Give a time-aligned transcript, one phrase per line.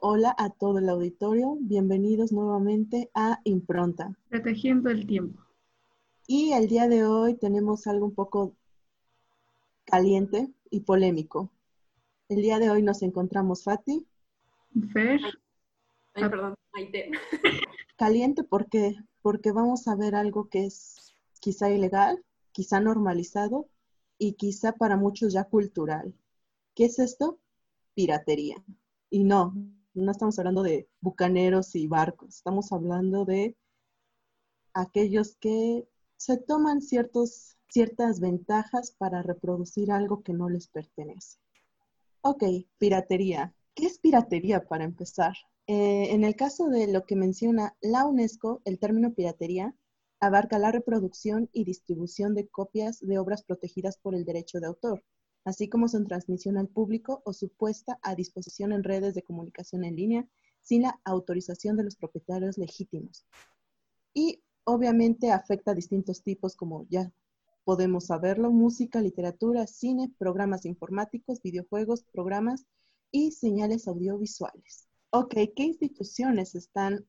[0.00, 4.16] Hola a todo el auditorio, bienvenidos nuevamente a Impronta.
[4.28, 5.42] Protegiendo el tiempo.
[6.28, 8.54] Y el día de hoy tenemos algo un poco
[9.84, 11.50] caliente y polémico.
[12.28, 14.06] El día de hoy nos encontramos Fati.
[14.92, 15.20] Fer.
[16.14, 16.30] Ay, Ah.
[16.30, 17.10] perdón, Maite.
[17.96, 23.68] Caliente porque porque vamos a ver algo que es quizá ilegal, quizá normalizado
[24.16, 26.14] y quizá para muchos ya cultural.
[26.74, 27.40] ¿Qué es esto?
[27.94, 28.62] Piratería.
[29.10, 29.54] Y no,
[30.04, 33.56] no estamos hablando de bucaneros y barcos, estamos hablando de
[34.74, 41.38] aquellos que se toman ciertas ventajas para reproducir algo que no les pertenece.
[42.22, 42.44] Ok,
[42.78, 43.54] piratería.
[43.74, 45.34] ¿Qué es piratería para empezar?
[45.66, 49.74] Eh, en el caso de lo que menciona la UNESCO, el término piratería
[50.20, 55.04] abarca la reproducción y distribución de copias de obras protegidas por el derecho de autor,
[55.48, 59.84] así como su transmisión al público o su puesta a disposición en redes de comunicación
[59.84, 60.28] en línea
[60.60, 63.24] sin la autorización de los propietarios legítimos.
[64.12, 67.10] Y obviamente afecta a distintos tipos, como ya
[67.64, 72.66] podemos saberlo, música, literatura, cine, programas informáticos, videojuegos, programas
[73.10, 74.88] y señales audiovisuales.
[75.10, 77.06] Ok, ¿qué instituciones están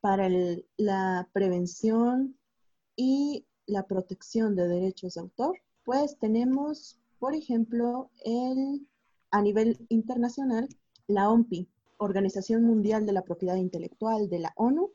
[0.00, 2.36] para el- la prevención
[2.96, 5.58] y la protección de derechos de autor?
[5.84, 8.88] Pues tenemos, por ejemplo, el,
[9.30, 10.68] a nivel internacional,
[11.06, 14.90] la OMPI, Organización Mundial de la Propiedad Intelectual de la ONU,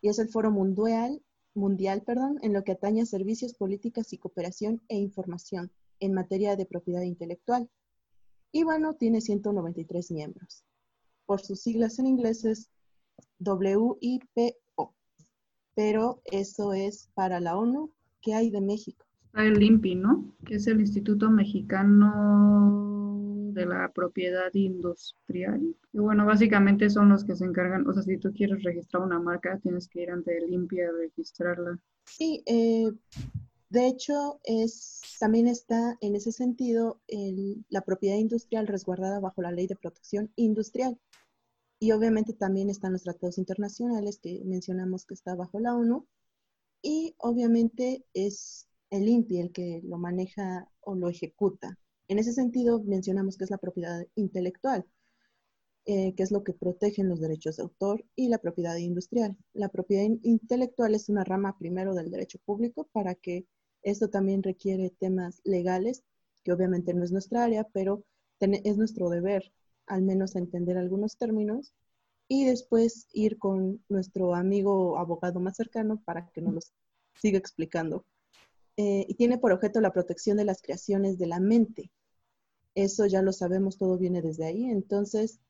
[0.00, 4.16] y es el foro mundial, mundial perdón, en lo que atañe a servicios, políticas y
[4.16, 7.68] cooperación e información en materia de propiedad intelectual.
[8.52, 10.64] Y bueno, tiene 193 miembros.
[11.26, 12.70] Por sus siglas en inglés es
[13.38, 14.94] WIPO.
[15.74, 17.92] Pero eso es para la ONU.
[18.22, 19.05] ¿Qué hay de México?
[19.44, 20.32] El INPI, ¿no?
[20.44, 22.96] Que es el Instituto Mexicano
[23.52, 25.74] de la Propiedad Industrial.
[25.92, 29.18] Y bueno, básicamente son los que se encargan, o sea, si tú quieres registrar una
[29.18, 31.78] marca, tienes que ir ante el INPI a registrarla.
[32.04, 32.92] Sí, eh,
[33.68, 37.00] de hecho, es, también está en ese sentido
[37.68, 40.98] la propiedad industrial resguardada bajo la ley de protección industrial.
[41.78, 46.06] Y obviamente también están los tratados internacionales que mencionamos que está bajo la ONU.
[46.80, 51.78] Y obviamente es el INPI el que lo maneja o lo ejecuta.
[52.08, 54.86] En ese sentido, mencionamos que es la propiedad intelectual,
[55.86, 59.36] eh, que es lo que protegen los derechos de autor y la propiedad industrial.
[59.52, 63.46] La propiedad in- intelectual es una rama primero del derecho público para que
[63.82, 66.02] esto también requiere temas legales,
[66.44, 68.04] que obviamente no es nuestra área, pero
[68.40, 69.52] es nuestro deber
[69.86, 71.72] al menos entender algunos términos
[72.28, 76.72] y después ir con nuestro amigo abogado más cercano para que nos los
[77.16, 78.04] siga explicando.
[78.76, 81.90] Eh, y tiene por objeto la protección de las creaciones de la mente.
[82.74, 84.64] Eso ya lo sabemos, todo viene desde ahí.
[84.64, 85.40] Entonces,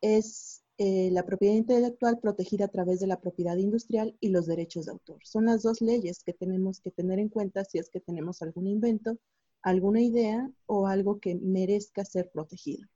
[0.00, 4.86] es eh, la propiedad intelectual protegida a través de la propiedad industrial y los derechos
[4.86, 5.18] de autor.
[5.24, 8.66] Son las dos leyes que tenemos que tener en cuenta si es que tenemos algún
[8.66, 9.18] invento,
[9.62, 12.86] alguna idea o algo que merezca ser protegido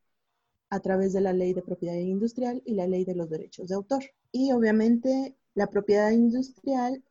[0.70, 3.74] a través de la ley de propiedad industrial y la ley de los derechos de
[3.74, 4.04] autor.
[4.30, 7.02] Y obviamente la propiedad industrial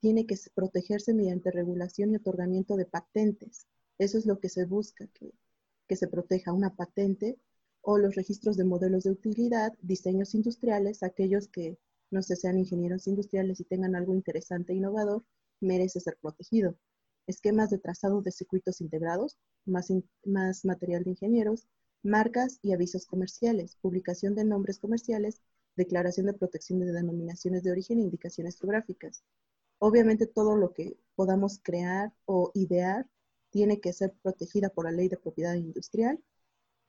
[0.00, 3.66] tiene que protegerse mediante regulación y otorgamiento de patentes.
[3.98, 5.08] Eso es lo que se busca,
[5.88, 7.38] que, se proteja una patente
[7.80, 11.78] o los registros de modelos de utilidad, diseños industriales, aquellos que
[12.10, 15.24] no sé, sean ingenieros industriales y tengan algo interesante e innovador,
[15.60, 16.76] merece ser protegido.
[17.26, 21.66] Esquemas de trazado de circuitos integrados, más, in- más material de ingenieros,
[22.02, 25.40] marcas y avisos comerciales, publicación de nombres comerciales,
[25.76, 29.22] declaración de protección de denominaciones de origen e indicaciones geográficas.
[29.78, 33.06] Obviamente todo lo que podamos crear o idear
[33.50, 36.18] tiene que ser protegida por la ley de propiedad industrial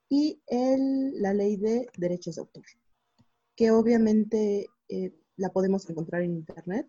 [0.10, 2.64] y el- la ley de derechos de autor,
[3.56, 6.88] que obviamente eh, la podemos encontrar en Internet.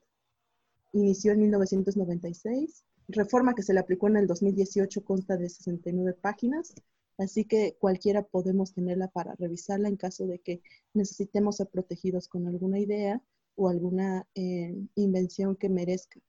[0.93, 2.85] Inició en 1996.
[3.09, 6.75] Reforma que se le aplicó en el 2018 consta de 69 páginas,
[7.19, 10.63] así que cualquiera podemos tenerla para revisarla en caso de que
[10.95, 13.23] necesitemos ser protegidos con alguna idea
[13.57, 16.21] o alguna eh, invención que merezca.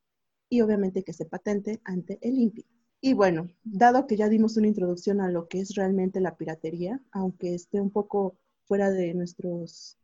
[0.50, 2.65] Y obviamente que se patente ante el INPI.
[3.01, 7.01] Y bueno, dado que ya dimos una introducción a lo que es realmente la piratería,
[7.12, 9.97] aunque esté un poco fuera de nuestros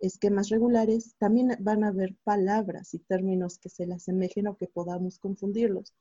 [0.00, 4.68] esquemas regulares, también van a haber palabras y términos que se le asemejen o que
[4.68, 5.92] podamos confundirlos.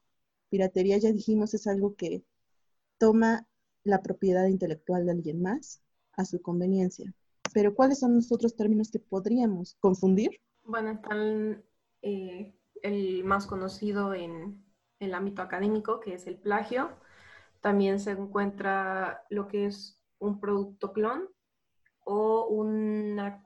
[0.49, 2.23] Piratería, ya dijimos, es algo que
[2.97, 3.47] toma
[3.87, 5.81] la propiedad intelectual de alguien más
[6.13, 7.13] a su conveniencia.
[7.53, 10.41] Pero ¿cuáles son los otros términos que podríamos confundir?
[10.63, 11.63] Bueno, están
[12.01, 12.53] eh,
[12.83, 14.63] el más conocido en
[14.99, 16.89] el ámbito académico, que es el plagio.
[17.61, 21.29] También se encuentra lo que es un producto clon
[22.03, 23.43] o una,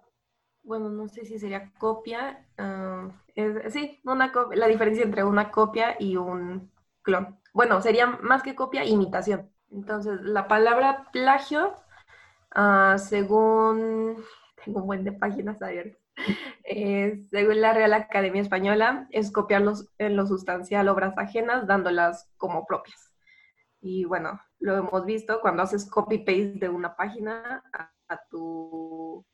[0.64, 3.10] bueno, no sé si sería copia, ah,
[3.70, 6.72] sí, una la diferencia entre una copia y un
[7.02, 7.40] clon.
[7.54, 9.51] Bueno, sería más que copia, imitación.
[9.72, 11.74] Entonces, la palabra plagio,
[12.52, 14.18] ah, según,
[14.64, 16.02] tengo un buen de páginas abiertas,
[16.64, 19.64] eh, según la Real Academia Española, es copiar
[19.98, 23.14] en lo sustancial obras ajenas, dándolas como propias.
[23.80, 29.26] Y bueno, lo hemos visto cuando haces copy-paste de una página a, tu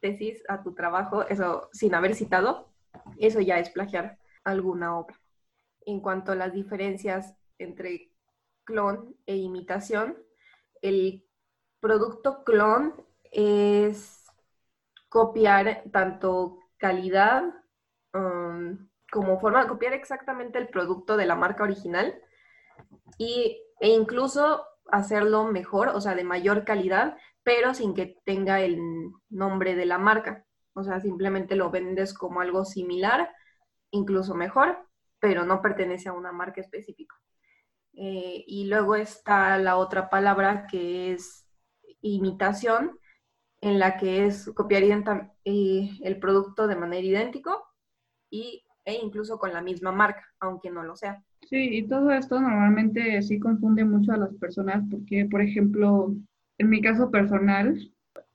[0.00, 2.72] tesis, a tu trabajo, eso sin haber citado,
[3.18, 5.20] eso ya es plagiar alguna obra.
[5.86, 8.13] En cuanto a las diferencias entre
[8.64, 10.16] clon e imitación,
[10.82, 11.24] el
[11.80, 12.94] producto clon
[13.30, 14.24] es
[15.08, 17.44] copiar tanto calidad
[18.12, 22.20] um, como forma copiar exactamente el producto de la marca original
[23.18, 28.78] y e incluso hacerlo mejor, o sea, de mayor calidad, pero sin que tenga el
[29.28, 30.44] nombre de la marca.
[30.74, 33.30] O sea, simplemente lo vendes como algo similar,
[33.90, 34.78] incluso mejor,
[35.20, 37.14] pero no pertenece a una marca específica.
[37.96, 41.46] Eh, y luego está la otra palabra que es
[42.00, 42.98] imitación,
[43.60, 44.82] en la que es copiar
[45.44, 47.64] eh, el producto de manera idéntico
[48.30, 51.22] y, e incluso con la misma marca, aunque no lo sea.
[51.48, 56.14] Sí, y todo esto normalmente sí confunde mucho a las personas porque, por ejemplo,
[56.58, 57.90] en mi caso personal,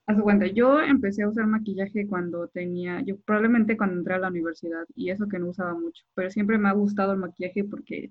[0.07, 4.29] haz cuenta, yo empecé a usar maquillaje cuando tenía, yo probablemente cuando entré a la
[4.29, 8.09] universidad y eso que no usaba mucho, pero siempre me ha gustado el maquillaje porque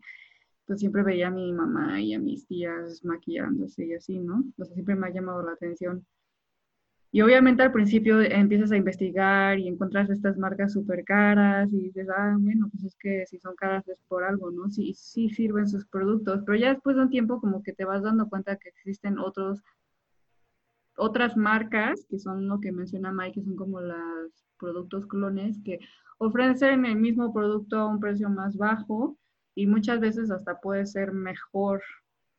[0.68, 4.44] pues siempre veía a mi mamá y a mis tías maquillándose y así, ¿no?
[4.58, 6.06] O sea, siempre me ha llamado la atención.
[7.10, 12.06] Y obviamente al principio empiezas a investigar y encuentras estas marcas súper caras y dices,
[12.14, 14.68] ah, bueno, pues es que si son caras es por algo, ¿no?
[14.68, 18.02] Sí, sí sirven sus productos, pero ya después de un tiempo como que te vas
[18.02, 19.62] dando cuenta que existen otros,
[20.98, 25.78] otras marcas, que son lo que menciona Mike, que son como los productos clones, que
[26.18, 29.16] ofrecen el mismo producto a un precio más bajo
[29.58, 31.82] y muchas veces hasta puede ser mejor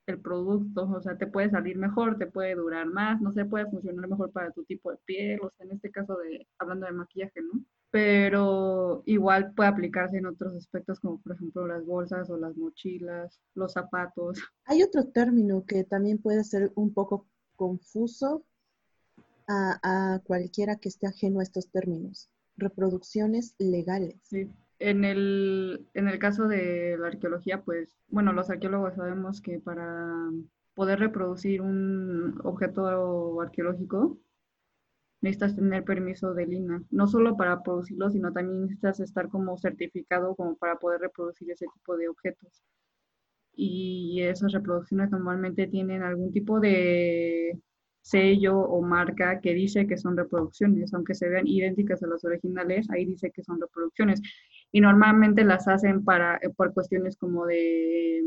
[0.07, 3.69] el producto, o sea, te puede salir mejor, te puede durar más, no sé, puede
[3.69, 6.93] funcionar mejor para tu tipo de piel, o sea, en este caso de, hablando de
[6.93, 7.61] maquillaje, ¿no?
[7.91, 13.41] Pero igual puede aplicarse en otros aspectos como por ejemplo las bolsas o las mochilas,
[13.53, 14.39] los zapatos.
[14.63, 17.27] Hay otro término que también puede ser un poco
[17.57, 18.45] confuso
[19.45, 24.15] a, a cualquiera que esté ajeno a estos términos, reproducciones legales.
[24.23, 24.49] Sí.
[24.79, 30.31] En el, en el caso de la arqueología, pues, bueno, los arqueólogos sabemos que para
[30.73, 34.19] poder reproducir un objeto arqueológico,
[35.21, 40.35] necesitas tener permiso del INA, no solo para producirlo, sino también necesitas estar como certificado
[40.35, 42.63] como para poder reproducir ese tipo de objetos.
[43.53, 47.59] Y esas reproducciones normalmente tienen algún tipo de
[48.01, 52.89] sello o marca que dice que son reproducciones, aunque se vean idénticas a las originales,
[52.89, 54.21] ahí dice que son reproducciones.
[54.71, 58.21] Y normalmente las hacen para, eh, por cuestiones como de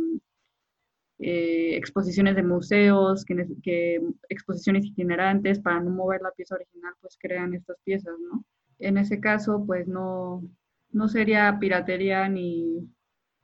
[1.24, 7.54] eh, exposiciones de museos, que, exposiciones itinerantes, para no mover la pieza original, pues crean
[7.54, 8.44] estas piezas, ¿no?
[8.80, 10.42] En ese caso, pues no,
[10.90, 12.90] no sería piratería ni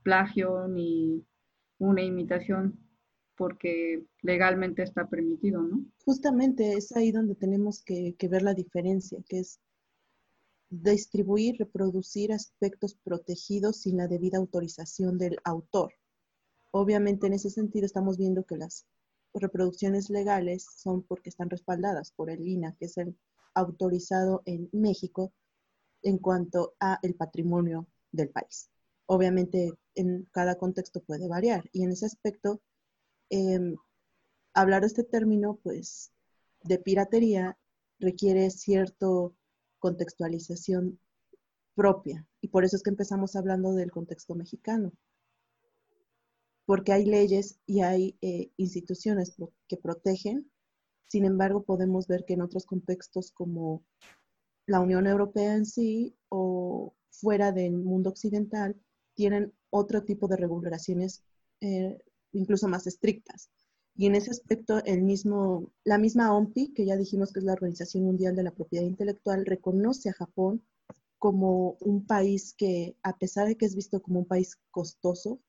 [0.03, 1.25] plagio ni
[1.79, 2.77] una imitación,
[3.37, 5.85] porque legalmente está permitido, ¿no?
[6.05, 9.61] Justamente es ahí donde tenemos que, ver la diferencia, que es
[10.71, 15.95] distribuir, reproducir aspectos protegidos sin la debida autorización del autor.
[16.71, 18.87] Obviamente en ese sentido estamos viendo que las
[19.35, 23.17] reproducciones legales son porque están respaldadas por el INA, que es el
[23.55, 25.33] autorizado en México
[26.03, 28.71] en cuanto a el patrimonio del país.
[29.07, 32.61] Obviamente en cada contexto puede variar y en ese aspecto
[33.31, 33.77] Em,
[34.55, 36.13] hablar de este término, pues,
[36.63, 37.59] de piratería
[37.99, 39.07] requiere cierta
[39.79, 40.99] contextualización
[41.75, 42.27] propia.
[42.41, 44.93] Y por eso es que empezamos hablando del contexto mexicano.
[46.67, 49.37] Porque hay leyes y hay eh, instituciones
[49.69, 50.51] que protegen.
[51.07, 53.85] Sin embargo, podemos ver que en otros contextos como
[54.67, 58.77] la Unión Europea en sí o fuera del mundo occidental,
[59.15, 61.25] tienen otro tipo de regulaciones
[61.61, 61.99] eh,
[62.33, 63.51] incluso más estrictas.
[63.99, 67.55] Y en ese aspecto, el mismo, la misma OMPI, que ya dijimos que es la
[67.55, 70.63] Organización Mundial de la Propiedad Intelectual, reconoce a Japón
[71.19, 75.41] como un país que, a pesar de que es visto como un país costoso,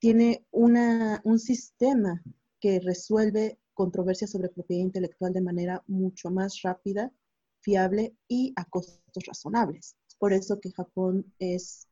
[0.00, 2.20] tiene una, un sistema
[2.58, 7.12] que resuelve controversias sobre propiedad intelectual de manera mucho más rápida,
[7.60, 9.94] fiable y a costos razonables.
[10.18, 11.86] por eso que Japón es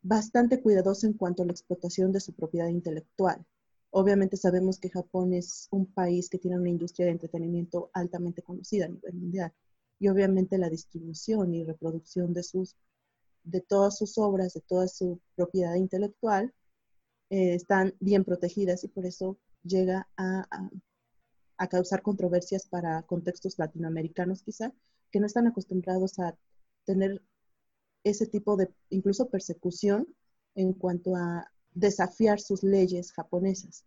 [0.00, 3.44] bastante cuidadoso en cuanto a la explotación de su propiedad intelectual.
[3.92, 8.84] Obviamente sabemos que Japón es un país que tiene una industria de entretenimiento altamente conocida
[8.84, 9.52] a nivel mundial
[9.98, 12.76] y obviamente la distribución y reproducción de, sus,
[13.44, 16.54] de todas sus obras, de toda su propiedad intelectual,
[17.30, 20.46] eh, están bien protegidas y por eso llega a,
[21.58, 24.72] a, causar controversias para contextos latinoamericanos quizá,
[25.12, 26.36] que no están acostumbrados a
[26.86, 27.22] tener
[28.04, 30.08] ese tipo de incluso persecución
[30.54, 33.84] en cuanto a desafiar sus leyes japonesas.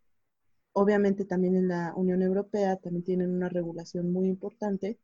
[0.73, 4.97] Obviamente también en la Unión Europea también tienen una regulación muy importante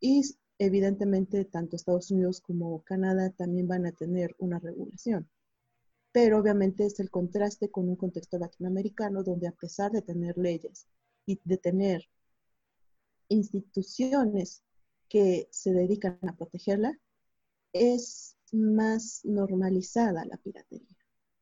[0.00, 0.22] y
[0.58, 5.28] evidentemente tanto Estados Unidos como Canadá también van a tener una regulación.
[6.12, 10.86] Pero obviamente es el contraste con un contexto latinoamericano donde a pesar de tener leyes
[11.24, 12.08] y de tener
[13.28, 14.62] instituciones
[15.08, 16.98] que se dedican a protegerla,
[17.72, 20.99] es más normalizada la piratería.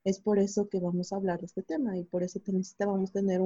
[0.09, 3.43] Es por eso que vamos a hablar de este tema y por eso necesitábamos tener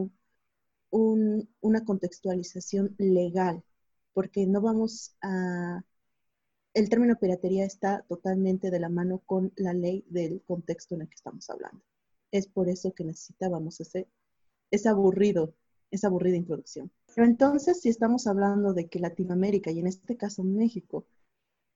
[0.93, 3.65] una contextualización legal,
[4.13, 5.83] porque no vamos a...
[6.73, 11.09] El término piratería está totalmente de la mano con la ley del contexto en el
[11.09, 11.83] que estamos hablando.
[12.31, 14.07] Es por eso que necesitábamos ese,
[14.71, 15.55] ese aburrido,
[15.91, 16.93] esa aburrida introducción.
[17.13, 21.07] Pero entonces, si estamos hablando de que Latinoamérica, y en este caso México,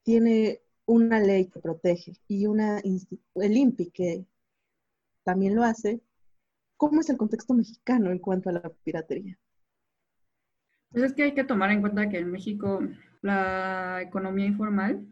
[0.04, 4.26] tiene una ley que protege y una, el INPI que
[5.26, 6.00] también lo hace,
[6.76, 9.36] ¿cómo es el contexto mexicano en cuanto a la piratería?
[10.90, 12.80] Pues es que hay que tomar en cuenta que en México
[13.22, 15.04] la economía informal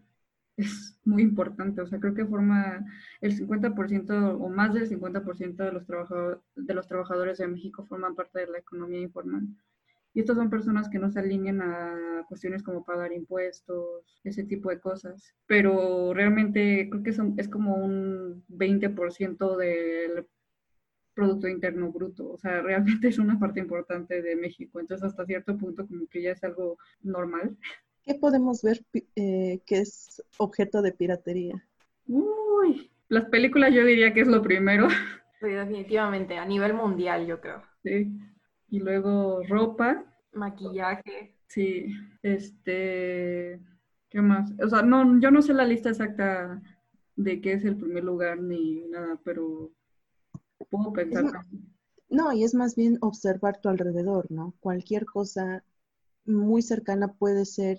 [0.57, 2.87] es muy importante, o sea, creo que forma
[3.21, 5.85] el 50% o más del 50% de los,
[6.55, 9.49] de los trabajadores de México forman parte de la economía informal.
[10.15, 14.71] Y estas son personas que no se alinean a cuestiones como pagar impuestos, ese tipo
[14.71, 15.35] de cosas.
[15.47, 20.25] Pero realmente creo que son, es como un 20% del
[21.15, 22.31] Producto Interno Bruto.
[22.31, 24.79] O sea, realmente es una parte importante de México.
[24.79, 27.57] Entonces, hasta cierto punto, como que ya es algo normal.
[28.05, 28.83] ¿Qué podemos ver
[29.17, 31.67] eh, que es objeto de piratería?
[32.07, 34.89] Uy, las películas yo diría que es lo primero.
[35.41, 37.63] Sí, definitivamente, a nivel mundial, yo creo.
[37.83, 38.13] Sí
[38.75, 40.05] y luego ropa.
[40.33, 41.37] Maquillaje.
[41.47, 41.87] Sí,
[42.23, 43.61] este,
[44.09, 44.53] ¿qué más?
[44.61, 46.61] O sea, no, yo no sé la lista exacta
[47.15, 49.71] de qué es el primer lugar ni nada, pero
[50.71, 51.45] puedo pensar.
[52.09, 54.55] no, y es más bien observar tu alrededor, ¿no?
[54.59, 55.63] Cualquier cosa
[56.25, 57.79] muy cercana puede ser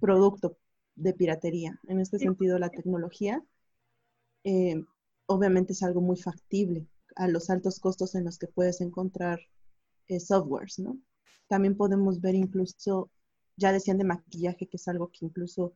[0.00, 0.56] producto
[0.96, 1.78] de piratería.
[1.86, 3.44] En este sentido, la tecnología
[4.42, 4.82] eh,
[5.26, 9.38] obviamente es algo muy factible a los altos costos en los que puedes encontrar
[10.10, 10.98] eh, softwares, ¿no?
[11.46, 13.10] También podemos ver incluso,
[13.56, 15.74] ya decían de maquillaje, que es algo que incluso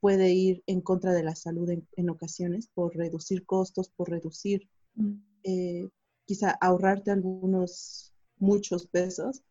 [0.00, 5.12] puede ir en contra de la salud en, ocasiones por reducir costos, por reducir, mm.
[5.42, 5.88] eh,
[6.24, 9.42] quizá ahorrarte algunos, muchos pesos,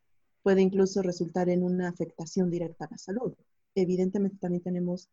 [0.42, 3.36] puede incluso resultar en una afectación directa a la salud.
[3.76, 5.10] Evidentemente también tenemos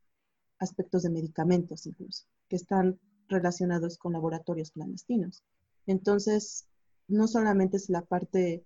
[0.59, 2.99] aspectos de medicamentos incluso, que están
[3.29, 5.43] relacionados con laboratorios clandestinos.
[5.87, 6.67] Entonces,
[7.07, 8.65] no solamente es la parte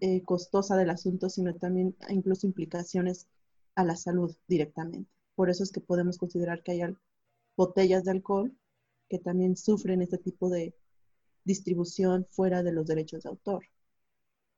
[0.00, 3.26] eh, costosa del asunto, sino también incluso implicaciones
[3.74, 5.10] a la salud directamente.
[5.34, 6.96] Por eso es que podemos considerar que hay
[7.56, 8.56] botellas de alcohol
[9.08, 10.74] que también sufren este tipo de
[11.44, 13.64] distribución fuera de los derechos de autor.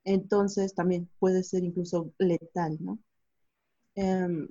[0.04, 2.98] Entonces también puede ser incluso letal, ¿no?
[3.94, 4.48] Em,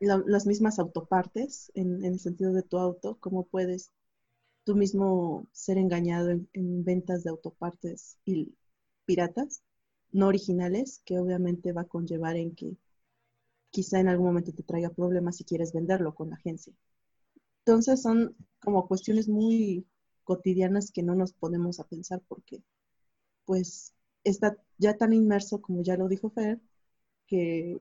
[0.00, 3.92] las mismas autopartes, en, el sentido de tu auto, cómo puedes
[4.64, 8.54] tú mismo ser engañado en, en ventas de autopartes y
[9.06, 9.62] piratas,
[10.12, 12.76] no originales, que obviamente va a conllevar en que
[13.70, 16.72] quizá en algún momento te traiga problemas si quieres venderlo con la agencia.
[17.60, 19.86] Entonces son como cuestiones muy
[20.24, 22.62] cotidianas que no nos ponemos a pensar porque
[23.44, 23.94] pues
[24.24, 26.60] está ya tan inmerso, como ya lo dijo Fer,
[27.26, 27.80] que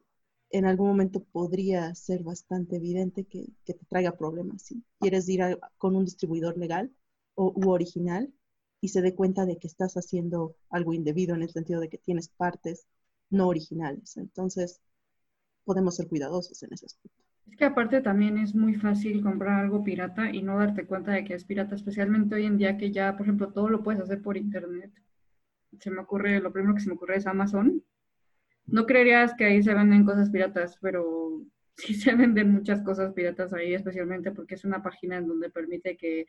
[0.51, 4.63] en algún momento podría ser bastante evidente que, te traiga problemas.
[4.63, 6.91] Si quieres ir con un distribuidor legal
[7.35, 8.31] o, u original,
[8.81, 11.97] y se dé cuenta de que estás haciendo algo indebido en el sentido de que
[11.97, 12.85] tienes partes
[13.29, 14.17] no originales.
[14.17, 14.81] Entonces,
[15.63, 17.23] podemos ser cuidadosos en ese aspecto.
[17.49, 21.23] Es que aparte también es muy fácil comprar algo pirata y no darte cuenta de
[21.23, 24.21] que es pirata, especialmente hoy en día que ya, por ejemplo, todo lo puedes hacer
[24.21, 24.91] por internet.
[25.79, 27.83] Se me ocurre, lo primero que se me ocurre es Amazon.
[28.65, 31.41] No creerías que ahí se venden cosas piratas, pero
[31.77, 35.97] sí se venden muchas cosas piratas ahí, especialmente porque es una página en donde permite
[35.97, 36.25] que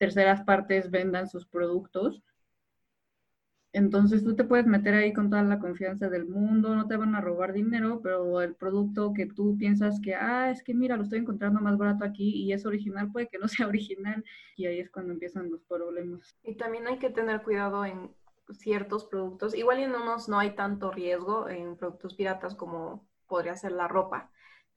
[0.00, 2.22] terceras partes vendan sus productos.
[3.72, 7.14] Entonces tú te puedes meter ahí con toda la confianza del mundo, no te van
[7.14, 11.04] a robar dinero, pero el producto que tú piensas que, ah, es que mira, lo
[11.04, 14.24] estoy encontrando más barato aquí y es original, puede que no sea original.
[14.56, 16.34] Y ahí es cuando empiezan los problemas.
[16.42, 18.10] Y también hay que tener cuidado en
[18.52, 19.54] ciertos productos.
[19.54, 24.30] Igual en unos no hay tanto riesgo en productos piratas como podría ser la ropa.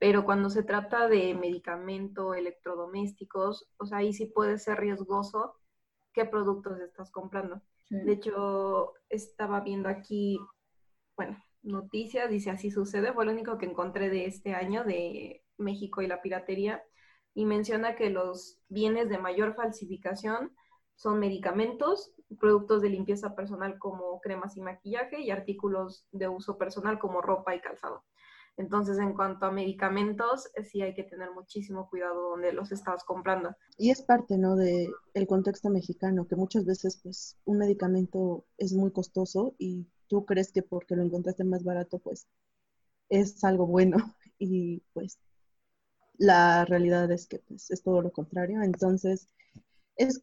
[0.03, 5.55] Pero cuando se trata de medicamento, electrodomésticos, o sea, ahí sí puede ser riesgoso
[6.11, 7.61] qué productos estás comprando.
[7.89, 10.41] De hecho, estaba viendo aquí,
[11.15, 16.01] bueno, noticias, dice así sucede, fue lo único que encontré de este año de México
[16.01, 16.83] y la piratería,
[17.33, 20.53] y menciona que los bienes de mayor falsificación
[20.95, 26.99] son medicamentos, productos de limpieza personal como cremas y maquillaje y artículos de uso personal
[26.99, 28.03] como ropa y calzado.
[28.55, 33.55] Entonces, en cuanto a medicamentos, sí hay que tener muchísimo cuidado donde los estás comprando.
[33.77, 38.73] Y es parte, ¿no?, de el contexto mexicano, que muchas veces, pues, un medicamento es
[38.73, 42.27] muy costoso y tú crees que porque lo encontraste más barato, pues,
[43.09, 43.97] es algo bueno.
[44.39, 45.19] Y, pues,
[46.17, 48.61] la realidad es que, pues, es todo lo contrario.
[48.61, 49.29] Entonces,
[49.95, 50.21] es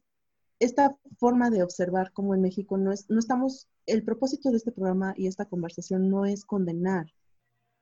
[0.59, 4.71] esta forma de observar cómo en México no, es, no estamos, el propósito de este
[4.71, 7.07] programa y esta conversación no es condenar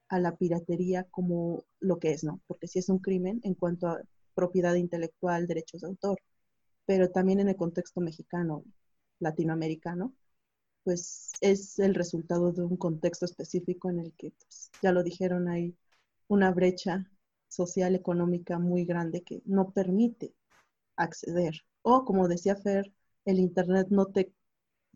[0.09, 2.41] a la piratería como lo que es, ¿no?
[2.47, 4.01] Porque sí es un crimen en cuanto a
[4.33, 6.19] propiedad intelectual, derechos de autor,
[6.85, 8.63] pero también en el contexto mexicano,
[9.19, 10.13] latinoamericano,
[10.83, 15.47] pues es el resultado de un contexto específico en el que, pues, ya lo dijeron,
[15.47, 15.75] hay
[16.27, 17.11] una brecha
[17.47, 20.33] social, económica muy grande que no permite
[20.95, 21.65] acceder.
[21.81, 22.93] O como decía Fer,
[23.25, 24.33] el Internet no te,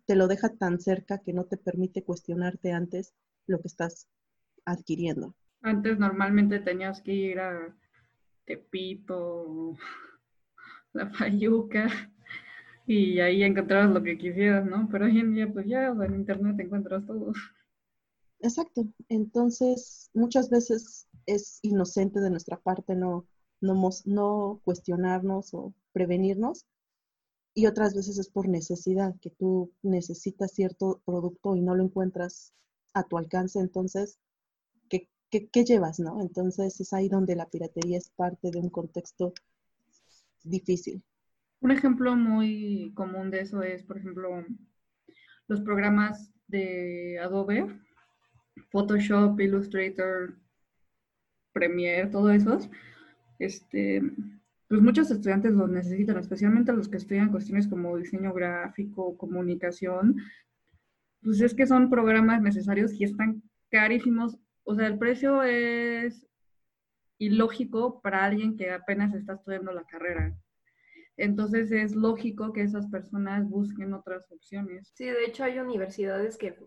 [0.06, 3.14] te lo deja tan cerca que no te permite cuestionarte antes
[3.48, 4.08] lo que estás
[4.66, 5.36] adquiriendo.
[5.62, 7.76] Antes normalmente tenías que ir a
[8.46, 9.78] Tepito,
[10.94, 11.88] la Fayuca,
[12.88, 14.88] y ahí encontrabas lo que quisieras, ¿no?
[14.92, 17.32] Pero hoy en día, pues ya en internet encuentras todo.
[18.40, 18.86] Exacto.
[19.08, 23.26] Entonces, muchas veces es inocente de nuestra parte no,
[23.62, 26.66] no, no cuestionarnos o prevenirnos.
[27.56, 32.54] Y otras veces es por necesidad, que tú necesitas cierto producto y no lo encuentras
[32.94, 33.60] a tu alcance.
[33.60, 34.20] Entonces,
[35.42, 36.22] ¿qué, llevas, no?
[36.22, 39.34] Entonces es ahí donde la piratería es parte de un contexto
[40.44, 41.04] difícil.
[41.62, 44.46] Un ejemplo muy común de eso es, por ejemplo,
[45.48, 47.68] los programas de Adobe,
[48.70, 50.36] Photoshop, Illustrator,
[51.54, 52.60] Premiere, todo eso.
[53.40, 54.02] Este,
[54.68, 60.18] pues muchos estudiantes los necesitan, especialmente los que estudian cuestiones como diseño gráfico, comunicación.
[61.22, 66.28] Pues es que son programas necesarios y están carísimos o sea, el precio es
[67.18, 70.36] ilógico para alguien que apenas está estudiando la carrera.
[71.16, 74.92] Entonces es lógico que esas personas busquen otras opciones.
[74.96, 76.58] Sí, de hecho hay universidades que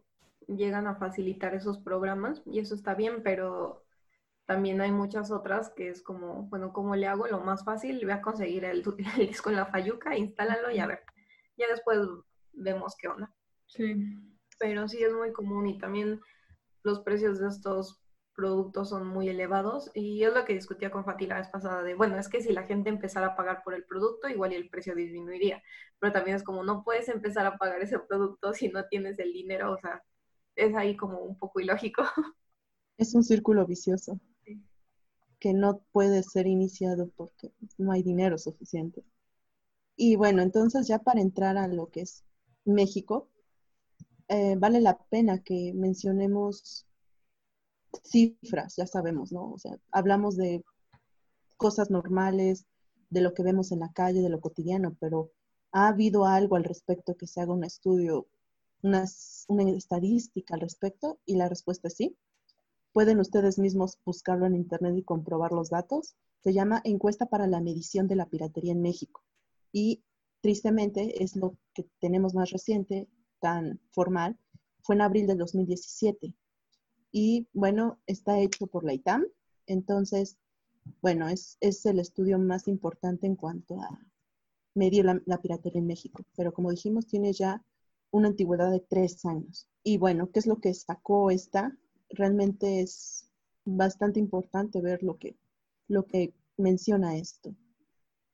[0.47, 3.85] llegan a facilitar esos programas y eso está bien, pero
[4.47, 7.27] también hay muchas otras que es como, bueno, ¿cómo le hago?
[7.27, 8.85] Lo más fácil, voy a conseguir el,
[9.19, 11.01] el disco en la Fayuca, instálalo y a ver.
[11.57, 11.99] Ya después
[12.53, 13.35] vemos qué onda.
[13.67, 13.97] Sí.
[14.59, 16.21] Pero sí es muy común y también
[16.87, 18.01] los precios de estos
[18.35, 21.95] productos son muy elevados y es lo que discutía con Fati la vez pasada de,
[21.95, 24.95] bueno, es que si la gente empezara a pagar por el producto, igual el precio
[24.95, 25.63] disminuiría,
[25.99, 29.33] pero también es como no puedes empezar a pagar ese producto si no tienes el
[29.33, 30.03] dinero, o sea,
[30.55, 32.03] es ahí como un poco ilógico.
[32.99, 34.19] Es un círculo vicioso
[35.39, 39.05] que no puede ser iniciado porque no hay dinero suficiente.
[39.95, 42.25] Y bueno, entonces ya para entrar a lo que es
[42.65, 43.29] México,
[44.29, 46.87] eh, vale la pena que mencionemos
[48.05, 49.53] cifras, ya sabemos, ¿no?
[49.53, 50.65] O sea, hablamos de
[51.57, 52.67] cosas normales,
[53.11, 55.31] de lo que vemos en la calle, de lo cotidiano, pero
[55.73, 58.27] ¿ha habido algo al respecto que se haga un estudio,
[58.83, 59.05] una,
[59.49, 61.19] una estadística al respecto?
[61.25, 62.17] Y la respuesta es sí.
[62.93, 66.17] Pueden ustedes mismos buscarlo en Internet y comprobar los datos.
[66.43, 69.23] Se llama Encuesta para la Medición de la Piratería en México.
[69.73, 70.03] Y
[70.41, 73.09] tristemente es lo que tenemos más reciente
[73.41, 74.39] tan formal
[74.83, 76.35] fue en abril del 2017.
[77.13, 79.25] Y bueno, está hecho por la ITAM.
[79.67, 80.37] Entonces,
[81.03, 84.01] bueno, es, es el estudio más importante en cuanto a
[84.75, 86.25] medir la, piratería en México.
[86.37, 87.65] Pero como dijimos, tiene ya
[88.11, 89.69] una antigüedad de tres años.
[89.83, 91.77] Y bueno, ¿qué es lo que sacó esta?
[92.11, 93.31] Realmente es
[93.65, 95.37] bastante importante ver lo que,
[95.89, 97.55] lo que menciona esto.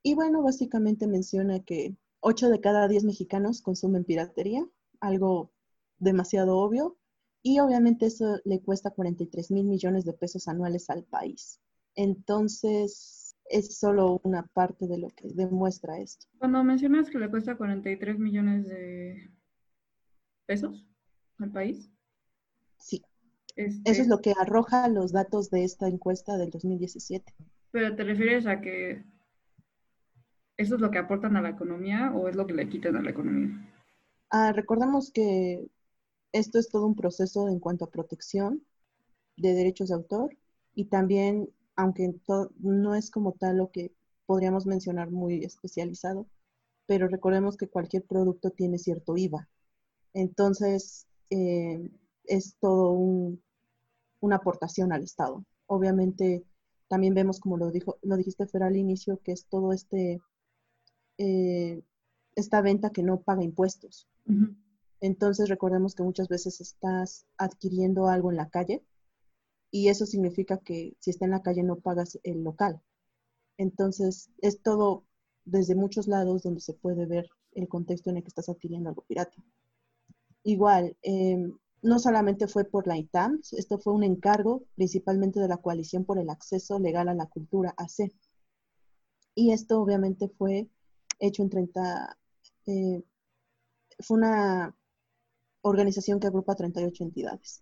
[0.03, 4.69] Y bueno, básicamente menciona que 8 de cada 10 mexicanos consumen piratería
[5.03, 5.53] algo
[5.99, 6.97] demasiado obvio,
[7.43, 11.61] y obviamente eso le cuesta 43 mil millones de pesos anuales al país.
[11.97, 16.27] Entonces, es solo una parte de lo que demuestra esto.
[16.39, 19.31] Cuando mencionas que le cuesta 43 millones de
[20.47, 20.87] pesos
[21.39, 21.91] al país.
[22.79, 23.03] Sí.
[23.57, 27.35] Eso es este lo que arroja los datos de esta encuesta del 2017.
[27.71, 29.05] Pero te refieres a que
[30.57, 33.03] eso es lo que aportan a la economía o es lo que le quitan a
[33.03, 33.72] la economía?
[34.35, 35.69] Ah, recordemos que
[36.33, 38.65] esto es todo un proceso en cuanto a protección
[39.37, 40.39] de derechos de autor
[40.75, 42.15] y también, aunque
[42.59, 43.93] no es como tal lo que
[44.25, 46.27] podríamos mencionar muy especializado,
[46.87, 49.51] pero recordemos que cualquier producto tiene cierto IVA.
[50.15, 51.91] Entonces, eh,
[52.25, 52.93] es todo
[54.21, 55.45] una aportación al Estado.
[55.67, 56.43] Obviamente,
[56.89, 60.23] también vemos, como lo, dijo, lo dijiste, Fer, al inicio, que es todo este,
[61.19, 61.83] eh,
[62.35, 64.09] esta venta que no paga impuestos.
[65.01, 68.85] Entonces, recordemos que muchas veces estás adquiriendo algo en la calle
[69.71, 72.81] y eso significa que si está en la calle no pagas el local.
[73.57, 75.05] Entonces, es todo
[75.45, 79.03] desde muchos lados donde se puede ver el contexto en el que estás adquiriendo algo
[79.03, 79.43] pirata.
[80.45, 85.57] Igual, em, no solamente fue por la ITAM, esto fue un encargo principalmente de la
[85.57, 88.13] Coalición por el Acceso Legal a la Cultura, AC.
[89.35, 90.69] Y esto obviamente fue
[91.19, 92.19] hecho en 30,
[92.67, 93.03] eh,
[94.01, 94.77] fue una
[95.63, 97.61] organización que agrupa 38 entidades.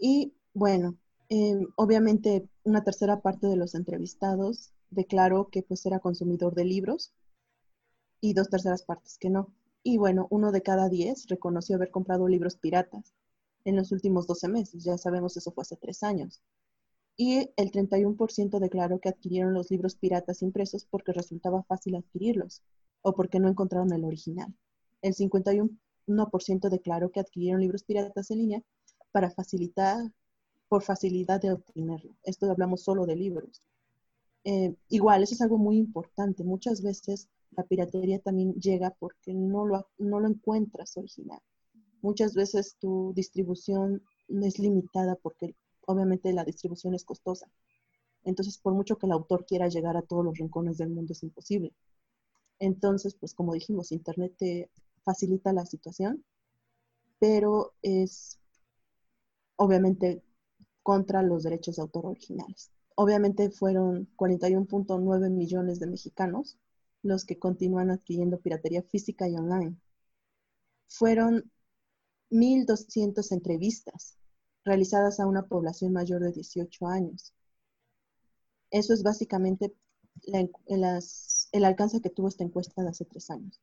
[0.00, 0.96] Y bueno,
[1.28, 7.12] em, obviamente una tercera parte de los entrevistados declaró que pues era consumidor de libros
[8.20, 9.52] y dos terceras partes que no.
[9.82, 13.14] Y bueno, uno de cada diez reconoció haber comprado libros piratas
[13.64, 14.84] en los últimos 12 meses.
[14.84, 16.42] Ya sabemos, eso fue hace tres años.
[17.16, 22.62] Y el 31% declaró que adquirieron los libros piratas impresos porque resultaba fácil adquirirlos
[23.02, 24.54] o porque no encontraron el original.
[25.02, 28.62] El 51% declaró que adquirieron libros piratas en línea
[29.12, 30.12] para facilitar,
[30.68, 32.14] por facilidad de obtenerlo.
[32.22, 33.62] Esto hablamos solo de libros.
[34.44, 36.44] Eh, igual, eso es algo muy importante.
[36.44, 41.40] Muchas veces la piratería también llega porque no lo, no lo encuentras original.
[42.02, 45.56] Muchas veces tu distribución es limitada porque
[45.86, 47.48] obviamente la distribución es costosa.
[48.24, 51.22] Entonces, por mucho que el autor quiera llegar a todos los rincones del mundo, es
[51.22, 51.72] imposible.
[52.60, 54.70] Entonces, pues como dijimos, Internet te
[55.04, 56.24] facilita la situación,
[57.18, 58.38] pero es
[59.56, 60.22] obviamente
[60.82, 62.70] contra los derechos de autor originales.
[62.94, 66.58] Obviamente fueron 41.9 millones de mexicanos
[67.02, 69.76] los que continúan adquiriendo piratería física y online.
[70.88, 71.50] Fueron
[72.30, 74.16] 1.200 entrevistas
[74.64, 77.32] realizadas a una población mayor de 18 años.
[78.70, 79.74] Eso es básicamente
[81.52, 83.60] el alcance que tuvo esta encuesta de hace tres años.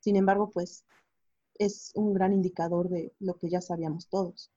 [0.00, 0.84] Sin embargo, pues
[1.58, 4.50] es un gran indicador de lo que ya sabíamos todos.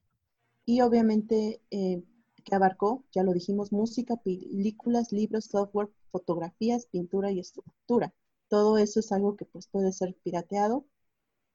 [0.65, 2.03] Y obviamente eh,
[2.43, 8.13] que abarcó, ya lo dijimos, música, películas, libros, software, fotografías, pintura y estructura.
[8.47, 10.85] Todo eso es algo que pues puede ser pirateado,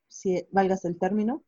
[0.08, 1.44] si valgas el término,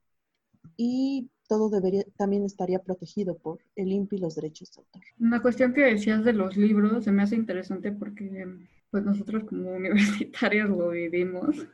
[0.77, 5.03] y todo debería, también estaría protegido por el INPI y los derechos de autor.
[5.19, 8.47] Una cuestión que decías de los libros se me hace interesante porque
[8.91, 11.67] pues nosotros como universitarios lo vivimos.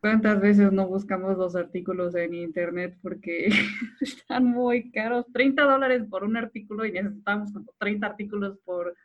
[0.00, 3.48] ¿Cuántas veces no buscamos los artículos en internet porque
[4.00, 5.26] están muy caros?
[5.32, 8.96] 30 dólares por un artículo y necesitamos como 30 artículos por,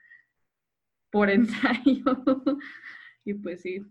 [1.12, 2.24] por ensayo.
[3.24, 3.86] y pues sí,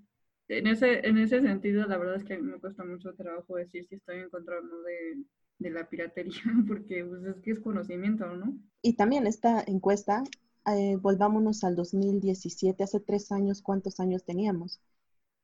[0.48, 3.56] en ese, en ese sentido, la verdad es que a mí me cuesta mucho trabajo
[3.56, 7.60] decir si estoy en contra o no de, la piratería, porque pues, es que es
[7.60, 8.56] conocimiento, ¿no?
[8.82, 10.22] Y también esta encuesta,
[10.66, 14.80] eh, volvámonos al 2017, hace tres años, ¿cuántos años teníamos?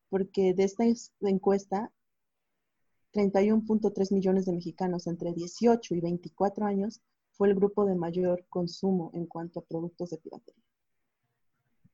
[0.08, 0.84] Porque de esta
[1.20, 1.92] encuesta,
[3.12, 7.00] 31.3 millones de mexicanos entre 18 y 24 años
[7.32, 10.62] fue el grupo de mayor consumo en cuanto a productos de piratería.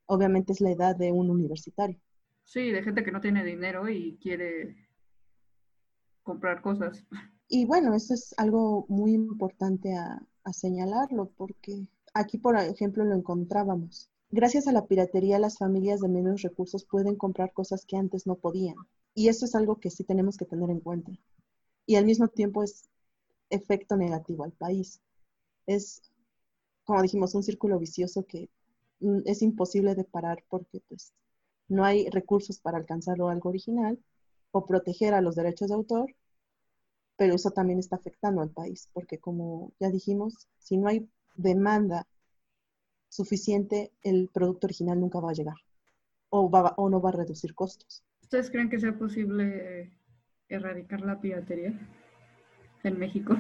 [0.07, 2.01] Obviamente es la edad de un universitario.
[2.45, 4.89] Sí, de gente que no tiene dinero y quiere
[6.23, 7.05] comprar cosas.
[7.49, 11.87] Y bueno, eso es algo muy importante a, señalarlo porque
[12.19, 14.11] aquí, por ejemplo, lo encontrábamos.
[14.31, 18.35] Gracias a la piratería, las familias de menos recursos pueden comprar cosas que antes no
[18.37, 18.77] podían.
[19.15, 21.13] Y eso es algo que sí tenemos que tener en cuenta.
[21.87, 22.89] Y al mismo tiempo es
[23.51, 25.01] efecto negativo al país.
[25.67, 26.03] Es,
[26.85, 28.51] como dijimos, un círculo vicioso que
[29.01, 31.13] mm, es imposible de parar porque pues
[31.69, 33.99] no hay recursos para alcanzarlo algo original
[34.51, 36.15] o proteger a los derechos de autor,
[37.17, 42.07] pero eso también está afectando al país, porque como ya dijimos, si no hay demanda
[43.09, 45.57] suficiente, el producto original nunca va a llegar
[46.29, 48.05] o, va, o no va a reducir costos.
[48.21, 49.93] ¿Ustedes creen que sea posible
[50.49, 51.73] erradicar la piratería
[52.83, 53.37] en México?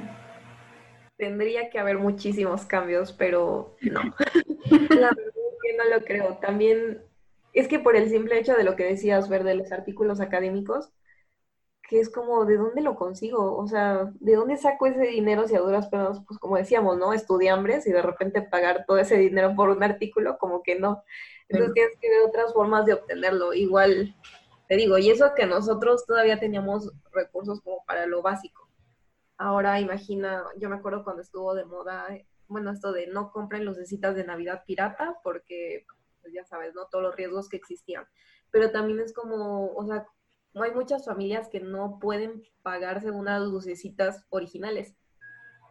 [1.16, 4.00] Tendría que haber muchísimos cambios, pero no.
[4.70, 6.38] la verdad es que no lo creo.
[6.38, 7.02] También
[7.52, 10.92] es que por el simple hecho de lo que decías, ver de los artículos académicos,
[11.88, 13.56] que es como, ¿de dónde lo consigo?
[13.56, 17.14] O sea, ¿de dónde saco ese dinero si a duras penas, pues como decíamos, ¿no?
[17.14, 21.02] Estudiambres y de repente pagar todo ese dinero por un artículo, como que no.
[21.48, 23.54] Entonces tienes que ver otras formas de obtenerlo.
[23.54, 24.14] Igual,
[24.68, 28.68] te digo, y eso que nosotros todavía teníamos recursos como para lo básico.
[29.38, 32.06] Ahora imagina, yo me acuerdo cuando estuvo de moda,
[32.48, 35.86] bueno, esto de no compren lucecitas de Navidad pirata, porque,
[36.20, 36.86] pues ya sabes, ¿no?
[36.88, 38.06] Todos los riesgos que existían.
[38.50, 40.06] Pero también es como, o sea,
[40.64, 44.94] hay muchas familias que no pueden pagarse unas lucecitas originales.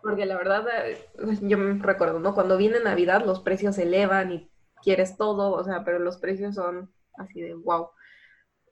[0.02, 1.10] Porque la verdad, eh,
[1.42, 2.34] yo me recuerdo, ¿no?
[2.34, 4.52] Cuando viene Navidad los precios se elevan y
[4.84, 7.90] quieres todo, o sea, pero los precios son así de wow.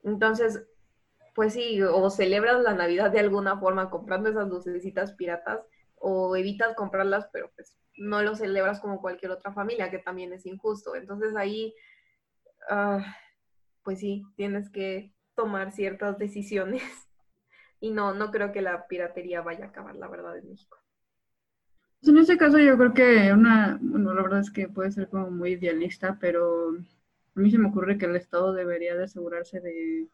[0.03, 0.65] Entonces,
[1.33, 5.61] pues sí, o celebras la Navidad de alguna forma comprando esas lucecitas piratas,
[5.97, 10.45] o evitas comprarlas, pero pues no lo celebras como cualquier otra familia, que también es
[10.45, 10.95] injusto.
[10.95, 11.73] Entonces ahí,
[12.69, 13.03] ah,
[13.83, 16.83] pues sí, tienes que tomar ciertas decisiones.
[17.81, 20.77] Y no, no creo que la piratería vaya a acabar, la verdad, en México.
[21.99, 25.09] Pues en ese caso yo creo que una, bueno, la verdad es que puede ser
[25.09, 29.59] como muy idealista, pero a mí se me ocurre que el Estado debería de asegurarse
[29.59, 30.07] de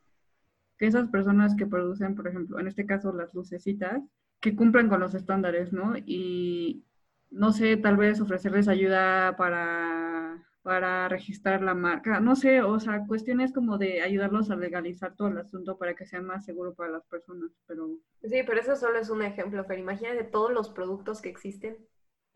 [0.78, 4.02] que esas personas que producen, por ejemplo, en este caso las lucecitas,
[4.40, 5.94] que cumplan con los estándares, ¿no?
[5.98, 6.84] Y
[7.30, 10.21] no sé, tal vez ofrecerles ayuda para
[10.62, 15.30] para registrar la marca, no sé, o sea, cuestiones como de ayudarlos a legalizar todo
[15.30, 17.97] el asunto para que sea más seguro para las personas, pero...
[18.21, 21.78] Sí, pero eso solo es un ejemplo, pero imagínate todos los productos que existen.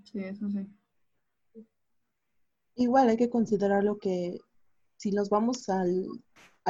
[0.04, 0.68] Sí, eso sí.
[2.76, 4.40] Igual hay que considerar lo que,
[4.98, 5.84] si nos vamos a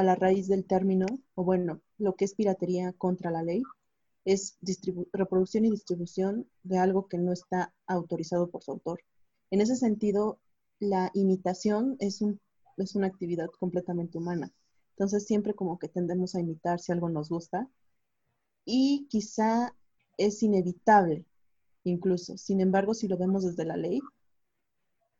[0.03, 3.63] la raíz del término, o bueno, lo que es piratería contra la ley,
[4.25, 4.57] es
[5.13, 8.99] reproducción y distribución de algo que no está autorizado por su autor.
[9.51, 10.39] En ese sentido,
[10.79, 12.39] la imitación es, un,
[12.77, 14.51] es una actividad completamente humana.
[14.91, 17.69] Entonces siempre como que tendemos a imitar si algo nos gusta
[18.65, 19.75] y quizá
[20.17, 21.25] es inevitable
[21.83, 22.37] incluso.
[22.37, 23.99] Sin embargo, si lo vemos desde la ley,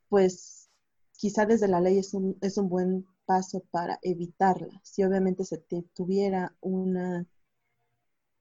[0.09, 0.69] pues
[1.17, 4.79] quizá desde la ley es un, es un buen paso para evitarla.
[4.83, 5.63] Si obviamente se
[5.93, 7.25] tuviera una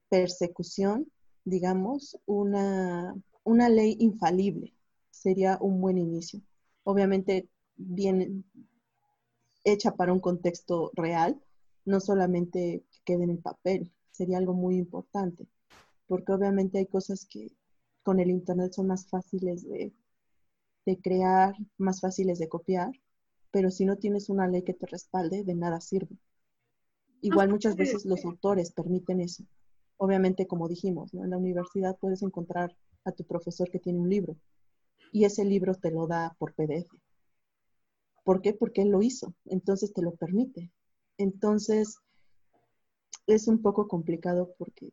[0.09, 1.11] persecución,
[1.43, 4.73] digamos, una, una ley infalible,
[5.11, 6.41] sería un buen inicio
[6.85, 8.45] obviamente bien
[9.65, 11.41] hecha para un contexto real,
[11.83, 15.47] no solamente que quede en el papel, sería algo muy importante,
[16.07, 17.51] porque obviamente hay cosas que
[18.03, 19.91] con el Internet son más fáciles de,
[21.01, 22.91] crear, más fáciles de copiar,
[23.51, 26.15] pero si no tienes una ley que te respalde, de nada sirve.
[27.21, 29.43] Igual muchas veces los autores permiten eso.
[29.97, 34.35] Obviamente, como dijimos, en la universidad puedes encontrar a tu profesor que tiene un libro,
[35.15, 36.89] y ese libro te lo da por PDF.
[38.25, 38.51] ¿Por qué?
[38.51, 40.73] Porque él lo hizo, entonces te lo permite.
[41.17, 41.99] Entonces,
[43.25, 44.89] es un poco complicado porque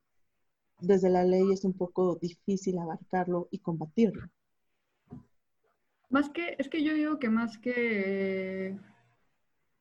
[0.78, 4.30] desde la ley es un poco difícil abarcarlo y combatirlo.
[6.08, 8.78] Más que, es que yo digo que más que,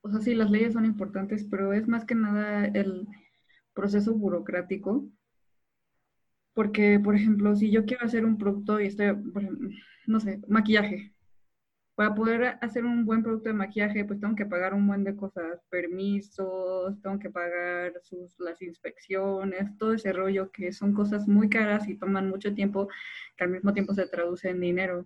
[0.01, 3.07] o sea, sí, las leyes son importantes, pero es más que nada el
[3.75, 5.05] proceso burocrático.
[6.53, 9.15] Porque, por ejemplo, si yo quiero hacer un producto y estoy,
[10.07, 11.13] no sé, maquillaje.
[11.95, 15.15] Para poder hacer un buen producto de maquillaje, pues tengo que pagar un buen de
[15.15, 21.49] cosas, permisos, tengo que pagar sus, las inspecciones, todo ese rollo que son cosas muy
[21.49, 22.87] caras y toman mucho tiempo,
[23.37, 25.05] que al mismo tiempo se traduce en dinero.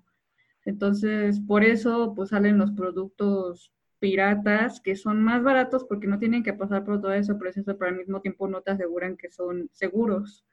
[0.64, 6.44] Entonces, por eso, pues salen los productos piratas que son más baratos porque no tienen
[6.44, 9.70] que pasar por todo ese proceso, pero al mismo tiempo no te aseguran que son
[9.74, 10.46] seguros.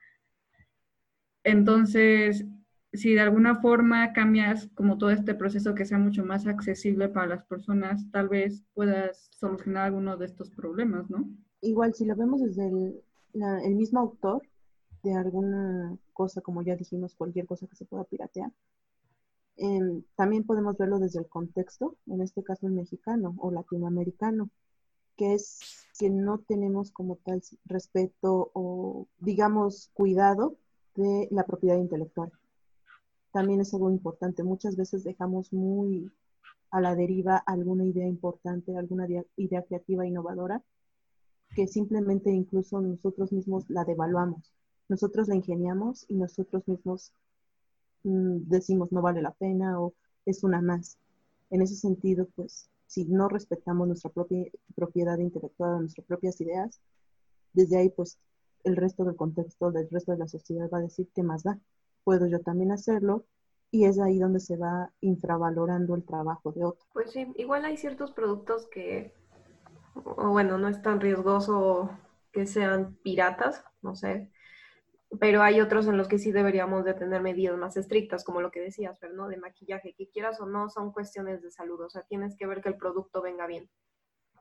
[1.44, 2.44] Entonces,
[2.92, 7.26] si de alguna forma cambias como todo este proceso que sea mucho más accesible para
[7.26, 11.28] las personas, tal vez puedas solucionar alguno de estos problemas, ¿no?
[11.62, 14.42] Igual, si lo vemos desde el, mismo autor
[15.02, 18.52] de alguna cosa, como ya dijimos, cualquier cosa que se pueda piratear,
[20.16, 24.50] también podemos verlo desde el contexto, en este caso el mexicano o latinoamericano,
[25.16, 30.58] que es que no tenemos como tal respeto o, digamos, cuidado
[30.94, 32.32] de la propiedad intelectual
[33.32, 34.44] también es algo importante.
[34.44, 36.12] Muchas veces dejamos muy
[36.70, 40.62] a la deriva alguna idea importante, alguna idea creativa, innovadora,
[41.54, 44.52] que simplemente incluso nosotros mismos la devaluamos.
[44.88, 47.12] Nosotros la ingeniamos y nosotros mismos
[48.04, 50.98] mm, decimos no vale la pena o es una más.
[51.50, 56.80] En ese sentido, pues, si no respetamos nuestra propia propiedad intelectual, nuestras propias ideas,
[57.52, 58.18] desde ahí, pues,
[58.64, 61.58] el resto del contexto, del resto de la sociedad va a decir qué más da
[62.04, 63.26] puedo yo también hacerlo
[63.70, 66.86] y es ahí donde se va infravalorando el trabajo de otro.
[66.92, 69.14] Pues sí, igual hay ciertos productos que,
[69.94, 71.90] bueno, no es tan riesgoso
[72.32, 74.30] que sean piratas, no sé.
[75.20, 78.50] Pero hay otros en los que sí deberíamos de tener medidas más estrictas, como lo
[78.50, 79.28] que decías, ¿no?
[79.28, 82.62] De maquillaje, que quieras o no, son cuestiones de salud, o sea, tienes que ver
[82.62, 83.70] que el producto venga bien.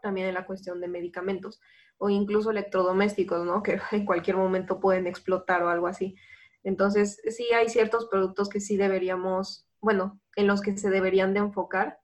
[0.02, 1.62] También en la cuestión de medicamentos
[1.98, 3.62] o incluso electrodomésticos, ¿no?
[3.62, 6.16] Que en cualquier momento pueden explotar o algo así.
[6.64, 11.40] Entonces, sí hay ciertos productos que sí deberíamos, bueno, en los que se deberían de
[11.40, 12.00] enfocar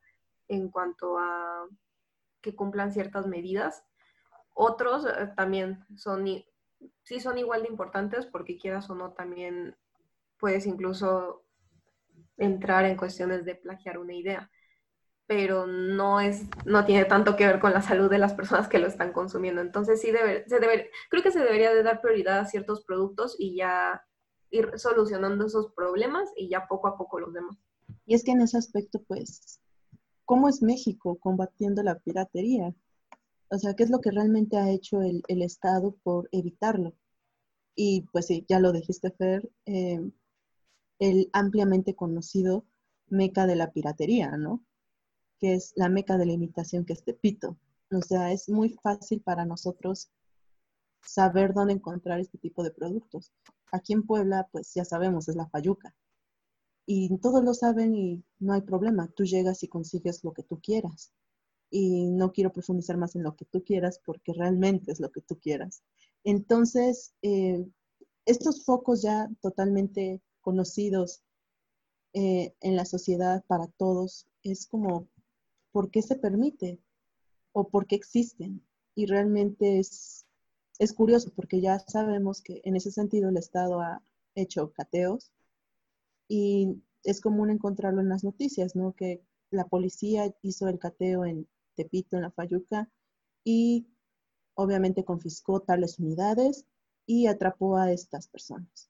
[0.48, 1.68] en cuanto a
[2.42, 3.84] que cumplan ciertas medidas.
[4.54, 6.26] Otros eh, también son,
[7.04, 9.76] sí son igual de importantes porque quieras o no también
[10.40, 11.44] puedes incluso
[12.38, 14.52] entrar en cuestiones de plagiar una idea,
[15.28, 18.80] pero no es, no tiene tanto que ver con la salud de las personas que
[18.80, 19.62] lo están consumiendo.
[19.62, 23.36] Entonces sí debe, se debe, creo que se debería de dar prioridad a ciertos productos
[23.38, 24.02] y ya
[24.50, 27.58] ir solucionando esos problemas y ya poco a poco los demás.
[28.06, 29.60] Y es que en ese aspecto, pues,
[30.24, 32.74] ¿cómo es México combatiendo la piratería?
[33.50, 36.94] O sea, ¿qué es lo que realmente ha hecho el, Estado por evitarlo?
[37.76, 40.00] Y pues sí, ya lo dijiste, Fer, eh,
[41.00, 42.66] el ampliamente conocido
[43.08, 44.64] meca de la piratería, ¿no?
[45.40, 47.58] Que es la meca de la imitación que es Tepito.
[47.92, 50.10] O sea, es muy fácil para nosotros
[51.04, 53.32] saber dónde encontrar este tipo de productos.
[53.72, 55.96] Aquí en Puebla, pues ya sabemos, es la Fayuca.
[56.86, 59.10] Y todos lo saben y no hay problema.
[59.10, 61.12] Tú llegas y consigues lo que tú quieras.
[61.70, 65.22] Y no quiero profundizar más en lo que tú quieras porque realmente es lo que
[65.22, 65.84] tú quieras.
[66.24, 67.66] Entonces, eh,
[68.26, 71.24] estos focos ya totalmente conocidos
[72.14, 75.08] eh, en la sociedad para todos, es como,
[75.72, 76.80] ¿por qué se permite?
[77.52, 78.66] ¿O por qué existen?
[78.96, 80.28] Y realmente es
[80.80, 84.02] es curioso porque ya sabemos que en ese sentido el Estado ha
[84.36, 85.32] hecho cateos
[86.28, 88.94] y es común encontrarlo en las noticias, ¿no?
[88.94, 92.90] Que la policía hizo el cateo en Tepito, en la Fayuca,
[93.44, 93.88] y
[94.56, 96.66] obviamente confiscó tales unidades
[97.06, 98.90] y atrapó a estas personas.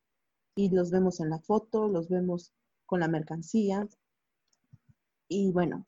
[0.55, 2.53] Y los vemos en la foto, los vemos
[2.85, 3.87] con la mercancía.
[5.27, 5.85] Y bueno,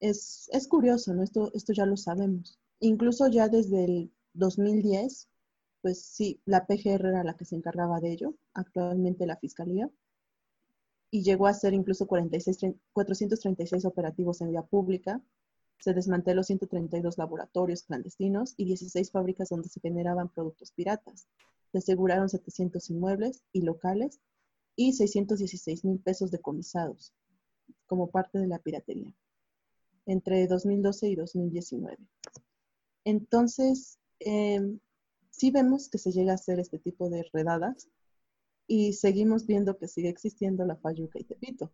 [0.00, 1.12] es, curioso.
[1.22, 2.58] Esto, ya lo sabemos.
[2.80, 5.28] Incluso ya desde el 2010,
[5.82, 9.90] pues sí, la PGR era la que se encargaba de ello, actualmente la Fiscalía,
[11.10, 15.22] y llegó a ser incluso 46, 436 operativos en vía pública,
[15.78, 21.28] se desmanteló 132 laboratorios clandestinos y 16 fábricas donde se generaban productos piratas.
[21.70, 24.20] Se aseguraron 700 inmuebles y locales
[24.74, 27.12] y 616 mil pesos decomisados
[27.86, 29.14] como parte de la piratería
[30.06, 31.98] entre 2012 y 2019.
[33.04, 34.60] Entonces, eh,
[35.30, 37.88] sí vemos que se llega a hacer este tipo de redadas
[38.66, 41.72] y seguimos viendo que sigue existiendo la Fayuca y Tepito.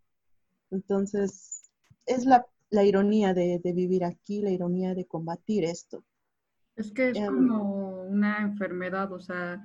[0.71, 1.71] Entonces,
[2.07, 2.47] es la,
[2.85, 6.05] ironía de, vivir aquí, la ironía de combatir esto.
[6.77, 9.63] Es que es em, como una enfermedad, o sea,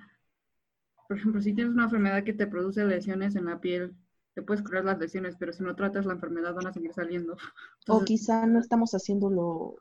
[1.07, 3.95] por ejemplo, si tienes una enfermedad que te produce lesiones en la piel,
[4.37, 7.35] te puedes curar las lesiones, pero si no tratas la enfermedad van a seguir saliendo.
[7.87, 9.77] o quizá no estamos haciéndolo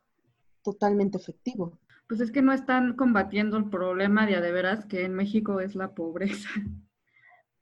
[0.62, 5.04] totalmente efectivo pues es que no están combatiendo el problema de a de veras que
[5.04, 6.48] en México es la pobreza.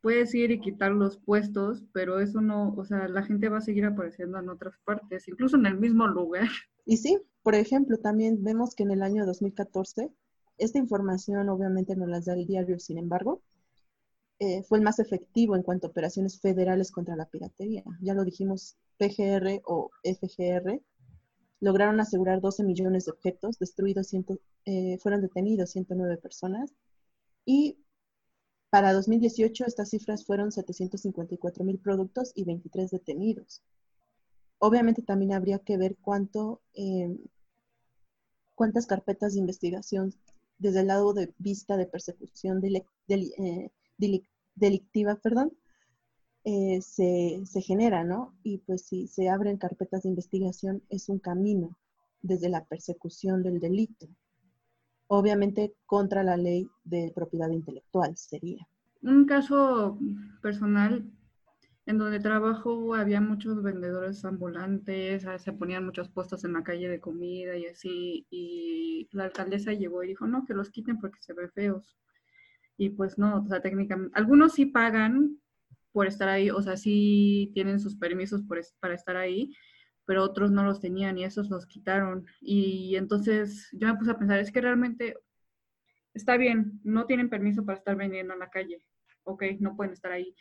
[0.02, 3.62] Puedes ir y quitar los puestos, pero eso no, o sea, la gente va a
[3.62, 6.48] seguir apareciendo en otras partes, incluso en el mismo lugar.
[6.86, 10.10] Y sí, por ejemplo, también vemos que en el año 2014,
[10.58, 13.40] esta información obviamente no las da el diario, sin embargo,
[14.40, 17.84] eh, fue el más efectivo en cuanto a operaciones federales contra la piratería.
[18.00, 20.80] Ya lo dijimos, PGR o FGR
[21.60, 24.12] lograron asegurar 12 millones de objetos, destruidos
[24.66, 26.74] eh, fueron detenidos 109 personas
[27.46, 27.78] y
[28.70, 33.62] para 2018 estas cifras fueron 754 mil productos y 23 detenidos.
[34.58, 37.18] Obviamente también habría que ver cuánto, em,
[38.54, 40.12] cuántas carpetas de investigación
[40.58, 45.52] desde el lado de vista de persecución eh, delictiva, perdón,
[46.44, 48.34] eh, se, se, genera, ¿no?
[48.42, 51.78] Y pues si se abren carpetas de investigación es un camino
[52.20, 54.08] desde la persecución del delito.
[55.06, 58.66] Obviamente contra la ley de propiedad intelectual sería.
[59.02, 59.98] Un caso
[60.42, 61.04] personal
[61.86, 67.00] en donde trabajo había muchos vendedores ambulantes, se ponían muchos puestos en la calle de
[67.00, 71.34] comida y así, y la alcaldesa llegó y dijo, no, que los quiten porque se
[71.34, 71.98] ven feos.
[72.76, 75.38] Y pues no, o sea, técnicamente, algunos sí pagan
[75.92, 78.42] por estar ahí, o sea, sí tienen sus permisos
[78.80, 79.54] para estar ahí,
[80.04, 82.26] pero otros no los tenían y esos los quitaron.
[82.40, 85.16] Y entonces yo me puse a pensar, es que realmente
[86.14, 88.84] está bien, no tienen permiso para estar vendiendo en la calle,
[89.24, 90.34] ok, no pueden estar ahí,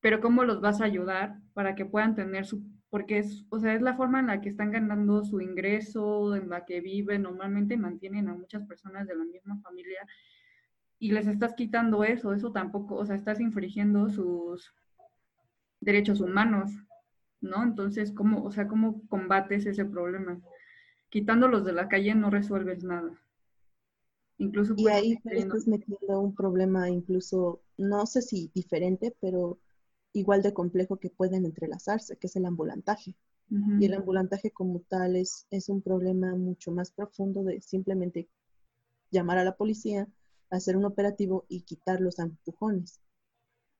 [0.00, 3.74] pero ¿cómo los vas a ayudar para que puedan tener su, porque es, o sea,
[3.74, 7.76] es la forma en la que están ganando su ingreso, en la que viven, normalmente
[7.76, 10.06] mantienen a muchas personas de la misma familia
[10.98, 14.74] y les estás quitando eso, eso tampoco, o sea, estás infringiendo sus
[15.80, 16.72] derechos humanos,
[17.40, 17.62] ¿no?
[17.62, 20.40] Entonces, ¿cómo, o sea, cómo combates ese problema?
[21.08, 23.10] Quitándolos de la calle no resuelves nada.
[24.38, 29.58] Incluso y ahí estás metiendo un problema incluso, no sé si diferente, pero
[30.12, 33.14] igual de complejo que pueden entrelazarse, que es el ambulantaje.
[33.80, 38.28] Y el ambulantaje como tal es, es un problema mucho más profundo de simplemente
[39.10, 40.06] llamar a la policía,
[40.50, 43.00] hacer un operativo y quitar los empujones.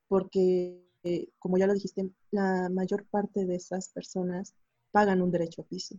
[0.09, 4.55] Porque, eh, como ya lo dijiste, la mayor parte de esas personas
[4.93, 5.97] pagan un derecho a piso.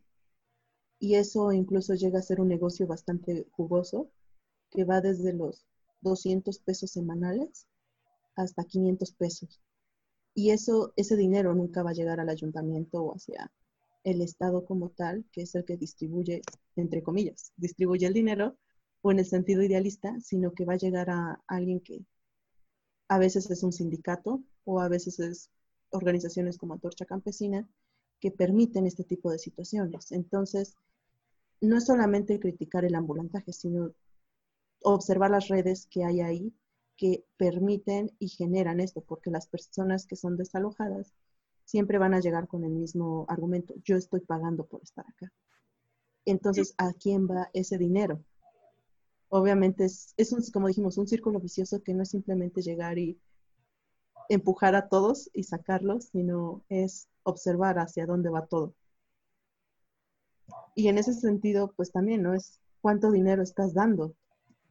[0.99, 4.09] Y eso incluso llega a ser un negocio bastante jugoso,
[4.69, 5.65] que va desde los
[6.01, 7.65] 200 pesos semanales
[8.35, 9.61] hasta 500 pesos.
[10.33, 13.51] Y eso, ese dinero nunca va a llegar al ayuntamiento o hacia
[14.03, 16.41] el Estado como tal, que es el que distribuye,
[16.75, 18.57] entre comillas, distribuye el dinero,
[19.01, 22.05] o en el sentido idealista, sino que va a llegar a alguien que
[23.07, 25.49] a veces es un sindicato o a veces es
[25.91, 27.67] organizaciones como Antorcha Campesina
[28.19, 30.11] que permiten este tipo de situaciones.
[30.11, 30.75] Entonces,
[31.61, 33.93] no es solamente criticar el ambulantaje, sino
[34.81, 36.53] observar las redes que hay ahí
[36.95, 41.13] que permiten y generan esto, porque las personas que son desalojadas
[41.63, 45.31] siempre van a llegar con el mismo argumento, yo estoy pagando por estar acá.
[46.25, 48.23] Entonces, ¿a quién va ese dinero?
[49.29, 53.19] Obviamente es, es un, como dijimos, un círculo vicioso que no es simplemente llegar y
[54.29, 58.73] empujar a todos y sacarlos, sino es observar hacia dónde va todo.
[60.75, 62.33] Y en ese sentido, pues también, ¿no?
[62.33, 64.15] Es cuánto dinero estás dando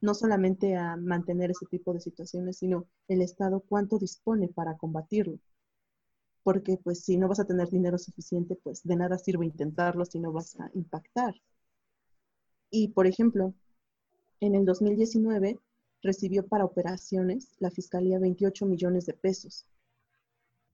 [0.01, 5.39] no solamente a mantener ese tipo de situaciones, sino el Estado cuánto dispone para combatirlo.
[6.43, 10.19] Porque pues si no vas a tener dinero suficiente, pues de nada sirve intentarlo si
[10.19, 11.35] no vas a impactar.
[12.71, 13.55] Y por ejemplo,
[14.41, 15.59] en el 2019
[16.03, 19.67] recibió para operaciones la Fiscalía 28 millones de pesos.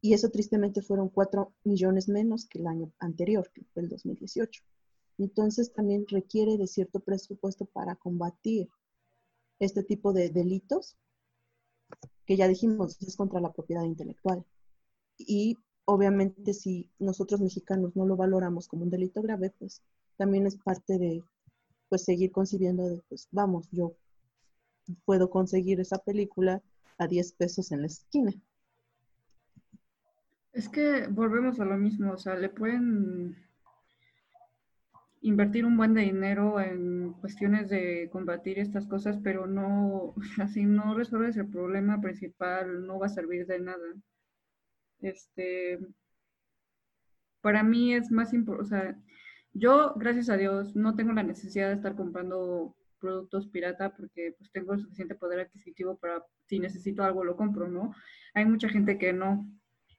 [0.01, 4.63] Y eso tristemente fueron 4 millones menos que el año anterior, que fue el 2018.
[5.19, 8.69] Entonces también requiere de cierto presupuesto para combatir
[9.61, 10.97] este tipo de delitos,
[12.27, 14.45] que ya dijimos, es contra la propiedad intelectual.
[15.17, 15.57] Y
[15.87, 19.83] obviamente si nosotros mexicanos no lo valoramos como un delito grave, pues
[20.17, 21.23] también es parte de
[21.89, 23.97] pues seguir concibiendo de, pues vamos, yo
[25.05, 26.63] puedo conseguir esa película
[26.99, 28.33] a 10 pesos en la esquina.
[30.53, 33.37] Es que volvemos a lo mismo, o sea, le pueden
[35.21, 40.95] invertir un buen de dinero en cuestiones de combatir estas cosas, pero no, así no
[40.95, 43.95] resuelves el problema principal, no va a servir de nada.
[45.01, 45.79] Este,
[47.41, 49.04] para mí es más importante, o sea,
[49.55, 54.51] yo, gracias a Dios, no tengo la necesidad de estar comprando productos pirata porque pues
[54.51, 57.95] tengo el suficiente poder adquisitivo para si necesito algo lo compro, ¿no?
[58.35, 59.47] Hay mucha gente que no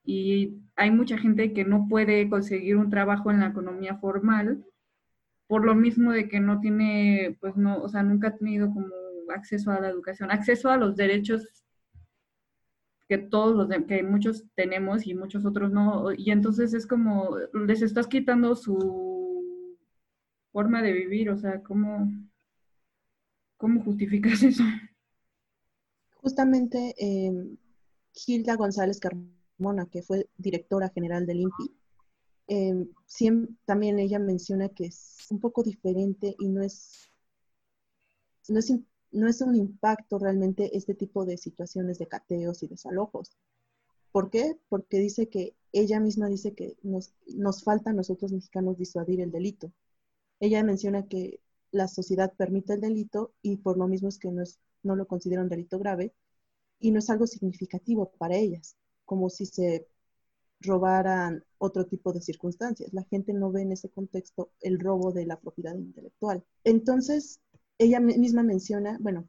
[0.03, 4.63] y hay mucha gente que no puede conseguir un trabajo en la economía formal
[5.47, 8.87] por lo mismo de que no tiene, pues no, o sea, nunca ha tenido como
[9.33, 11.47] acceso a la educación, acceso a los derechos
[13.07, 17.83] que todos los que muchos tenemos y muchos otros no, y entonces es como les
[17.83, 19.14] estás quitando su
[20.55, 22.09] forma de vivir, o sea, ¿cómo,
[23.57, 24.63] cómo justificas eso?
[26.21, 26.95] Justamente
[28.13, 31.75] Gilda González Carmona, que fue directora general del INPI,
[32.47, 32.87] eh,
[33.65, 37.11] también ella menciona que es un poco diferente y no es,
[38.47, 38.73] no es,
[39.11, 43.35] no es un impacto realmente este tipo de situaciones de cateos y desalojos.
[44.13, 44.57] ¿Por qué?
[44.69, 49.31] Porque dice que ella misma dice que nos, nos falta a nosotros mexicanos disuadir el
[49.31, 49.73] delito.
[50.39, 51.39] Ella menciona que
[51.71, 55.07] la sociedad permite el delito y por lo mismo es que no, es, no lo
[55.07, 56.13] considera un delito grave
[56.79, 58.75] y no es algo significativo para ellas,
[59.05, 59.87] como si se
[60.61, 62.93] robaran otro tipo de circunstancias.
[62.93, 66.43] La gente no ve en ese contexto el robo de la propiedad intelectual.
[66.63, 67.39] Entonces,
[67.77, 69.27] ella misma menciona, bueno,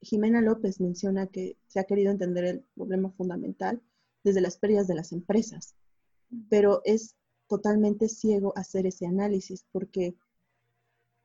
[0.00, 3.82] Jimena López menciona que se ha querido entender el problema fundamental
[4.22, 5.74] desde las pérdidas de las empresas,
[6.48, 7.14] pero es
[7.54, 10.16] totalmente ciego hacer ese análisis porque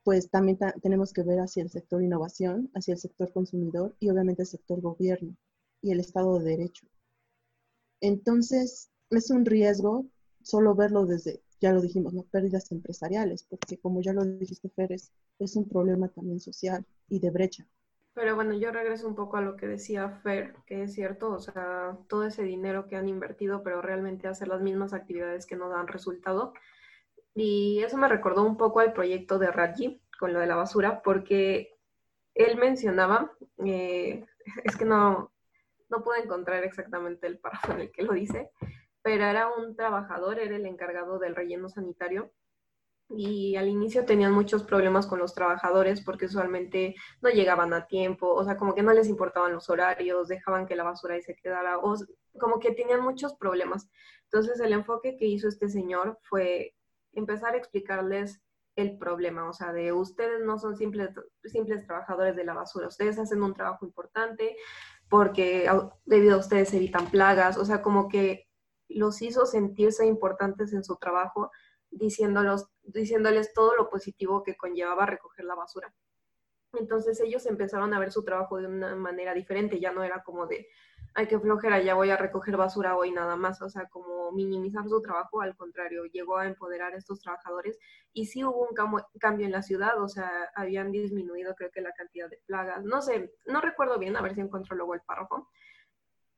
[0.04, 4.42] pues también tenemos que ver hacia el sector innovación, hacia el sector consumidor y obviamente
[4.42, 5.36] el sector gobierno
[5.82, 6.86] y el Estado de Derecho.
[8.00, 10.06] Entonces, es un riesgo
[10.42, 12.22] solo verlo desde, ya lo dijimos, ¿no?
[12.22, 15.10] pérdidas empresariales, porque como ya lo dijiste, Fer, es,
[15.56, 17.66] un problema también social y de brecha.
[18.14, 21.38] Pero bueno, yo regreso un poco a lo que decía Fer, que es cierto, o
[21.38, 25.68] sea, todo ese dinero que han invertido, pero realmente hacer las mismas actividades que no
[25.68, 26.52] dan resultado.
[27.34, 31.02] Y eso me recordó un poco al proyecto de Raji con lo de la basura,
[31.02, 31.78] porque
[32.34, 33.32] él mencionaba,
[33.64, 34.26] eh,
[34.64, 35.32] es que no,
[35.88, 38.50] no pude encontrar exactamente el párrafo en el que lo dice,
[39.02, 42.32] pero era un trabajador, era el encargado del relleno sanitario
[43.16, 48.32] y al inicio tenían muchos problemas con los trabajadores porque usualmente no llegaban a tiempo,
[48.32, 51.34] o sea, como que no les importaban los horarios, dejaban que la basura ahí se
[51.34, 51.96] quedara, o
[52.38, 53.90] como que tenían muchos problemas.
[54.24, 56.74] Entonces el enfoque que hizo este señor fue
[57.12, 58.40] empezar a explicarles
[58.76, 61.10] el problema, o sea, de ustedes no son simples,
[61.44, 64.56] simples trabajadores de la basura, ustedes hacen un trabajo importante
[65.08, 65.68] porque
[66.04, 68.46] debido a ustedes evitan plagas, o sea, como que
[68.88, 71.50] los hizo sentirse importantes en su trabajo
[71.90, 75.92] diciéndolos, diciéndoles todo lo positivo que conllevaba recoger la basura.
[76.72, 80.46] Entonces ellos empezaron a ver su trabajo de una manera diferente, ya no era como
[80.46, 80.68] de,
[81.14, 84.88] ay, qué flojera, ya voy a recoger basura hoy nada más, o sea, como minimizar
[84.88, 87.78] su trabajo, al contrario, llegó a empoderar a estos trabajadores
[88.12, 88.76] y sí hubo un
[89.18, 93.02] cambio en la ciudad, o sea, habían disminuido creo que la cantidad de plagas, no
[93.02, 95.48] sé, no recuerdo bien, a ver si encuentro luego el párrafo,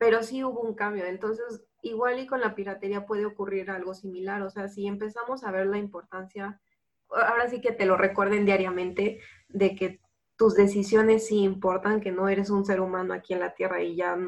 [0.02, 4.42] pero sí hubo un cambio, entonces igual y con la piratería puede ocurrir algo similar,
[4.42, 6.60] o sea, si empezamos a ver la importancia,
[7.08, 10.00] ahora sí que te lo recuerden diariamente, de que
[10.34, 13.94] tus decisiones sí importan, que no eres un ser humano aquí en la Tierra y
[13.94, 14.18] ya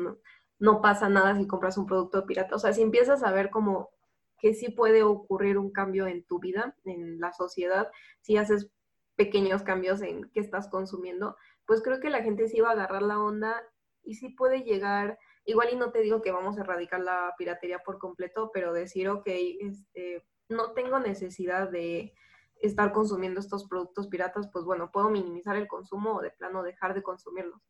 [0.60, 2.54] no, pasa nada si compras un producto pirata.
[2.54, 3.90] O sea, si empiezas a ver como
[4.38, 8.70] que sí puede ocurrir un cambio en tu vida, en la sociedad, si haces
[9.16, 13.02] pequeños cambios en qué estás consumiendo, pues creo que la gente sí va a agarrar
[13.02, 13.60] la onda
[14.04, 17.80] y sí puede llegar Igual y no te digo que vamos a erradicar la piratería
[17.80, 22.14] por completo, pero decir, ok, este, no tengo necesidad de
[22.60, 26.94] estar consumiendo estos productos piratas, pues bueno, puedo minimizar el consumo o de plano dejar
[26.94, 27.60] de consumirlos.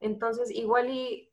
[0.00, 1.30] Entonces, igual y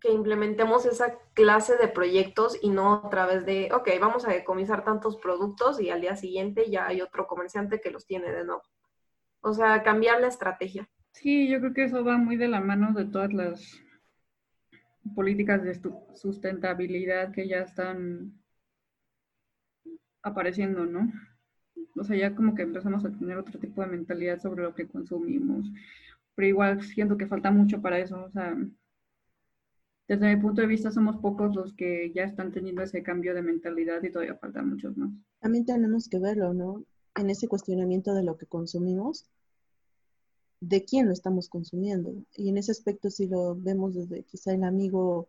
[0.00, 4.84] que implementemos esa clase de proyectos y no a través de, ok, vamos a decomisar
[4.84, 8.62] tantos productos y al día siguiente ya hay otro comerciante que los tiene de nuevo.
[9.42, 10.88] O sea, cambiar la estrategia.
[11.12, 13.80] Sí, yo creo que eso va muy de la mano de todas las
[15.14, 15.80] políticas de
[16.14, 18.32] sustentabilidad que ya están
[20.22, 21.12] apareciendo, ¿no?
[21.96, 24.86] O sea, ya como que empezamos a tener otro tipo de mentalidad sobre lo que
[24.86, 25.70] consumimos,
[26.34, 28.56] pero igual siento que falta mucho para eso, o sea,
[30.08, 33.42] desde mi punto de vista somos pocos los que ya están teniendo ese cambio de
[33.42, 35.10] mentalidad y todavía faltan muchos más.
[35.40, 36.84] También tenemos que verlo, ¿no?
[37.14, 39.26] En ese cuestionamiento de lo que consumimos,
[40.62, 42.14] de quién lo estamos consumiendo.
[42.36, 45.28] Y en ese aspecto, si lo vemos desde quizá el amigo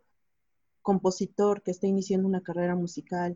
[0.84, 3.36] compositor que está iniciando una carrera musical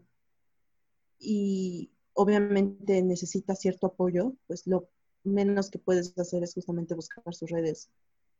[1.19, 4.89] y obviamente necesita cierto apoyo, pues lo
[5.23, 7.89] menos que puedes hacer es justamente buscar sus redes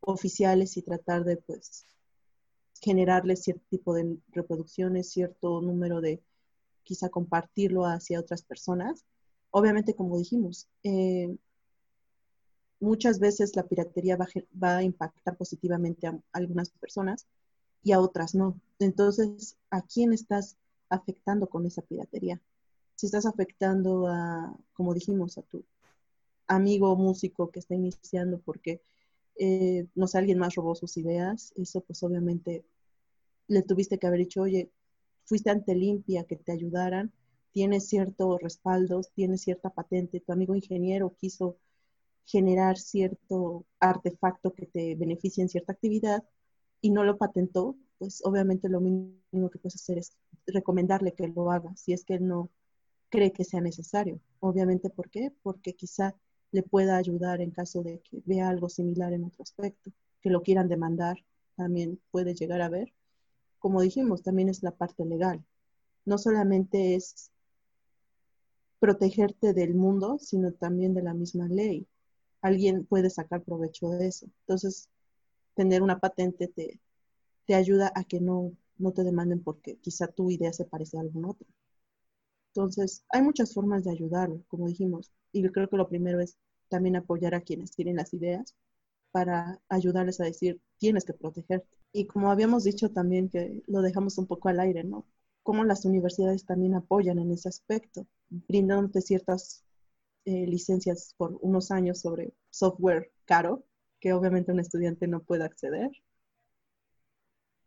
[0.02, 1.88] oficiales y tratar de pues
[2.80, 6.22] generarle cierto tipo de reproducciones, cierto número de
[6.84, 9.04] quizá compartirlo hacia otras personas.
[9.50, 11.36] Obviamente, como dijimos, eh,
[12.80, 17.28] muchas veces la piratería va, a impactar positivamente a algunas personas
[17.84, 18.60] y a otras no.
[18.80, 20.58] Entonces, ¿a quién estás
[20.90, 22.42] afectando con esa piratería?
[22.96, 25.64] Si estás afectando a, como dijimos, a tu
[26.48, 28.82] amigo músico que está iniciando porque,
[29.40, 32.66] eh, no sé, alguien más robó sus ideas, eso pues obviamente
[33.48, 34.72] le tuviste que haber dicho, oye,
[35.26, 37.12] fuiste ante limpia que te ayudaran,
[37.52, 41.58] tienes cierto respaldo, tienes cierta patente, tu amigo ingeniero quiso
[42.28, 46.24] generar cierto artefacto que te beneficie en cierta actividad
[46.82, 50.16] y no lo patentó, pues obviamente lo mínimo que puedes hacer es
[50.46, 52.50] recomendarle que lo haga, si es que él no
[53.10, 54.20] cree que sea necesario.
[54.42, 55.32] Obviamente, ¿por qué?
[55.42, 56.16] Porque quizá
[56.52, 60.44] le pueda ayudar en caso de que vea algo similar en otro aspecto, que lo
[60.44, 61.18] quieran demandar,
[61.56, 62.94] también puede llegar a ver.
[63.58, 65.44] Como dijimos, también es la parte legal.
[66.06, 67.32] No solamente es
[68.80, 71.88] protegerte del mundo, sino también de la misma ley
[72.48, 74.28] alguien puede sacar provecho de eso.
[74.42, 74.90] Entonces,
[75.56, 76.82] tener una patente te,
[77.48, 81.02] te ayuda a que no, no te demanden porque quizá tu idea se parece a
[81.02, 81.48] alguna otra.
[82.54, 86.38] Entonces, hay muchas formas de ayudarlo, como dijimos, y yo creo que lo primero es
[86.70, 88.56] también apoyar a quienes tienen las ideas
[89.12, 91.78] para ayudarles a decir, tienes que protegerte.
[91.94, 95.06] Y como habíamos dicho también, que lo dejamos un poco al aire, ¿no?
[95.44, 99.66] Cómo las universidades también apoyan en ese aspecto, brindándote ciertas
[100.28, 103.64] eh, licencias por unos años sobre software caro,
[104.02, 105.90] que obviamente un estudiante no puede acceder.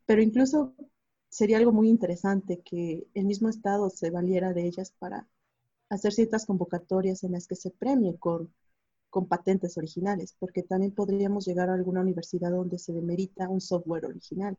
[0.05, 0.75] Pero incluso
[1.27, 5.27] sería algo muy interesante que el mismo Estado se valiera de ellas para
[5.89, 8.53] hacer ciertas convocatorias en las que se premie con,
[9.09, 14.05] con patentes originales, porque también podríamos llegar a alguna universidad donde se demerita un software
[14.05, 14.55] original.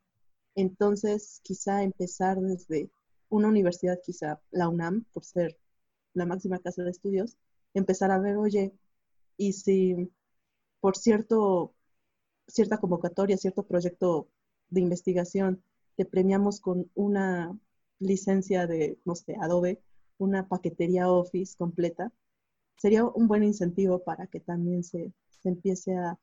[0.56, 2.90] Entonces, quizá empezar desde
[3.28, 5.56] una universidad, quizá la UNAM, por ser
[6.14, 7.36] la máxima casa de estudios,
[7.74, 8.72] empezar a ver, oye,
[9.36, 10.12] y si
[10.80, 11.74] por cierto
[12.46, 14.28] cierta convocatoria, cierto proyecto
[14.70, 15.62] de investigación,
[15.96, 17.58] te premiamos con una
[17.98, 19.80] licencia de, no sé, Adobe,
[20.18, 22.12] una paquetería Office completa,
[22.76, 25.12] sería un buen incentivo para que también se,
[25.44, 26.18] empiece a,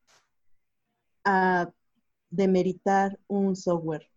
[1.26, 1.72] a
[2.30, 4.10] demeritar un software.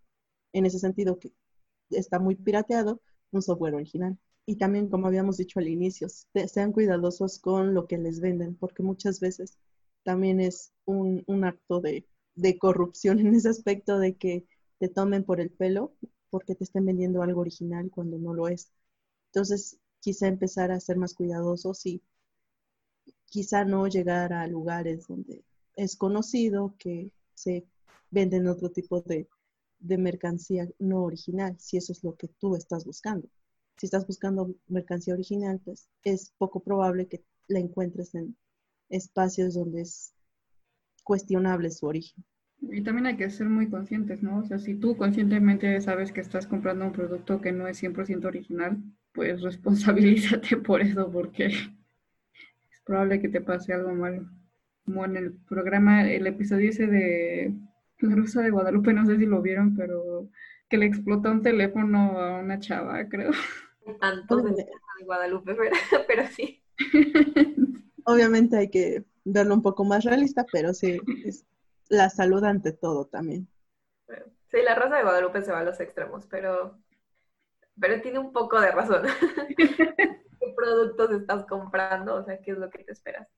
[0.53, 1.33] En ese sentido que
[1.91, 4.19] está muy pirateado, un software original.
[4.47, 8.83] Y también, como habíamos dicho al inicio, sean cuidadosos con lo que les venden, porque
[8.83, 9.59] muchas veces
[10.03, 14.47] también es un, acto de, de, corrupción en ese aspecto de que
[14.79, 15.95] te tomen por el pelo
[16.31, 18.73] porque te estén vendiendo algo original cuando no lo es.
[19.27, 22.03] Entonces, quizá empezar a ser más cuidadosos y
[23.27, 25.45] quizá no llegar a lugares donde
[25.77, 27.67] es conocido que se
[28.11, 29.29] venden otro tipo de,
[29.79, 33.29] de mercancía no original, si eso es lo que tú estás buscando.
[33.77, 38.37] Si estás buscando mercancía original, pues es poco probable que la encuentres en
[38.89, 40.15] espacios donde es
[41.05, 42.25] cuestionable su origen.
[42.61, 44.39] Y también hay que ser muy conscientes, ¿no?
[44.39, 48.25] O sea, si tú conscientemente sabes que estás comprando un producto que no es 100%
[48.25, 48.79] original,
[49.13, 54.29] pues responsabilízate por eso, porque es probable que te pase algo malo.
[54.85, 57.55] Como en el programa, el episodio ese de
[58.01, 60.29] La Rosa de Guadalupe, no sé si lo vieron, pero
[60.73, 63.31] que le explotó un teléfono a una chava, creo.
[64.01, 64.67] Tanto de
[65.05, 65.55] Guadalupe,
[65.91, 66.65] pero, pero sí.
[68.07, 71.45] Obviamente hay que verlo un poco más realista, pero sí, es
[71.91, 73.47] la salud ante todo también.
[74.51, 76.79] Sí, la Rosa de Guadalupe se va a los extremos, pero,
[77.79, 79.03] pero tiene un poco de razón.
[79.59, 82.15] ¿Qué productos estás comprando?
[82.15, 83.29] O sea, ¿qué es lo que te esperas?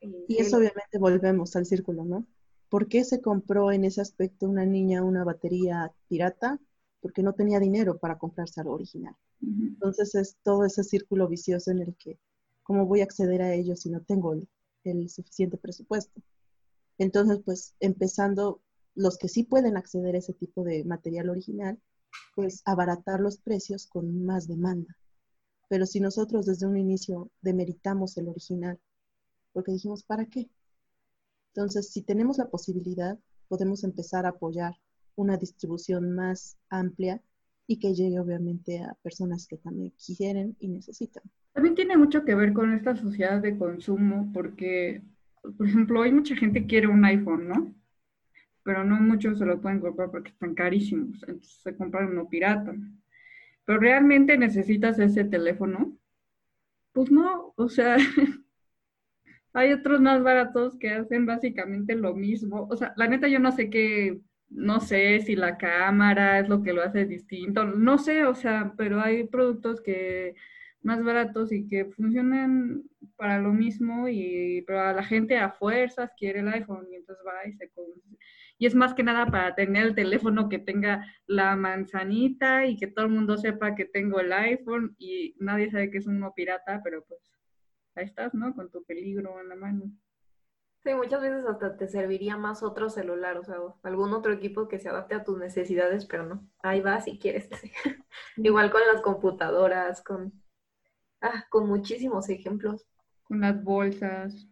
[0.00, 2.24] Y, eso obviamente volvemos al círculo, ¿no?
[2.70, 6.58] ¿Por qué se compró en ese aspecto una niña una batería pirata?
[7.02, 9.14] Porque no tenía dinero para comprarse algo original.
[9.42, 12.18] Entonces es todo ese círculo vicioso en el que,
[12.62, 14.34] ¿cómo voy a acceder a ello si no tengo
[14.84, 16.22] el suficiente presupuesto?
[16.98, 18.60] Entonces, pues empezando
[18.94, 21.80] los que sí pueden acceder a ese tipo de material original,
[22.34, 24.96] pues abaratar los precios con más demanda.
[25.68, 28.78] Pero si nosotros desde un inicio demeritamos el original,
[29.52, 30.50] porque dijimos, ¿para qué?
[31.54, 34.74] Entonces, si tenemos la posibilidad, podemos empezar a apoyar
[35.16, 37.20] una distribución más amplia
[37.66, 41.22] y que llegue obviamente a personas que también quieren y necesitan.
[41.52, 45.02] También tiene mucho que ver con esta sociedad de consumo, porque
[45.42, 47.74] por ejemplo, hay mucha gente que quiere un iPhone, ¿no?
[48.62, 52.74] Pero no muchos se lo pueden comprar porque están carísimos, entonces se compran uno pirata.
[53.64, 55.96] Pero realmente necesitas ese teléfono.
[56.92, 57.96] Pues no, o sea,
[59.52, 62.66] hay otros más baratos que hacen básicamente lo mismo.
[62.70, 66.62] O sea, la neta yo no sé qué, no sé si la cámara es lo
[66.62, 70.34] que lo hace distinto, no sé, o sea, pero hay productos que
[70.82, 72.82] más baratos y que funcionan
[73.16, 77.46] para lo mismo y pero la gente a fuerzas quiere el iPhone y entonces va
[77.46, 77.70] y se
[78.60, 82.86] y es más que nada para tener el teléfono que tenga la manzanita y que
[82.88, 86.82] todo el mundo sepa que tengo el iPhone y nadie sabe que es uno pirata,
[86.84, 87.20] pero pues
[87.94, 88.54] ahí estás, ¿no?
[88.54, 89.90] Con tu peligro en la mano.
[90.82, 94.78] Sí, muchas veces hasta te serviría más otro celular, o sea, algún otro equipo que
[94.78, 97.50] se adapte a tus necesidades, pero no, ahí va si quieres.
[98.36, 100.32] Igual con las computadoras, con
[101.20, 102.86] Ah, con muchísimos ejemplos.
[103.24, 104.46] Con las bolsas.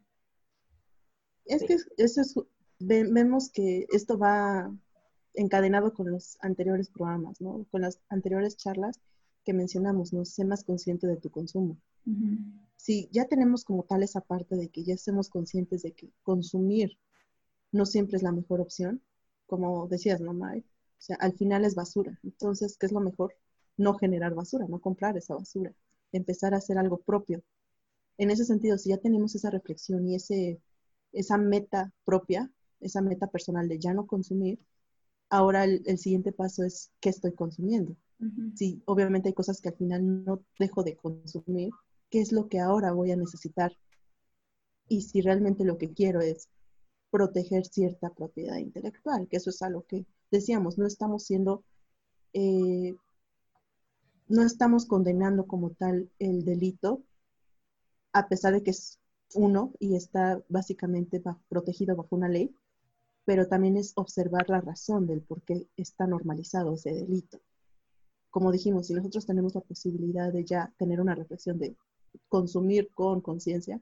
[1.46, 2.34] Es que eso es,
[2.78, 4.70] vemos que esto va
[5.32, 7.64] encadenado con los anteriores programas, ¿no?
[7.70, 9.00] Con las anteriores charlas
[9.44, 10.26] que mencionamos, ¿no?
[10.26, 11.78] Sé más consciente de tu consumo.
[12.76, 16.98] Si ya tenemos como tal esa parte de que ya estemos conscientes de que consumir
[17.72, 19.02] no siempre es la mejor opción,
[19.46, 20.62] como decías, ¿no, O
[20.98, 22.18] sea, al final es basura.
[22.22, 23.34] Entonces, ¿qué es lo mejor?
[23.76, 25.74] No generar basura, no comprar esa basura
[26.12, 27.42] empezar a hacer algo propio.
[28.16, 30.60] En ese sentido, si ya tenemos esa reflexión y ese,
[31.12, 34.58] esa meta propia, esa meta personal de ya no consumir,
[35.30, 37.96] ahora el, siguiente paso es qué estoy consumiendo.
[38.56, 41.70] Sí, obviamente hay cosas que al final no dejo de consumir,
[42.10, 43.72] ¿qué es lo que ahora voy a necesitar?
[44.88, 46.48] Y si realmente lo que quiero es
[47.10, 51.64] proteger cierta propiedad intelectual, que eso es algo que decíamos, no estamos siendo
[52.32, 52.94] eh,
[54.28, 57.02] no estamos condenando como tal el delito,
[58.12, 58.98] a pesar de que es
[59.34, 62.54] uno y está básicamente protegido bajo una ley,
[63.24, 67.40] pero también es observar la razón del por qué está normalizado ese delito.
[68.30, 71.76] Como dijimos, si nosotros tenemos la posibilidad de ya tener una reflexión de
[72.28, 73.80] consumir con conciencia,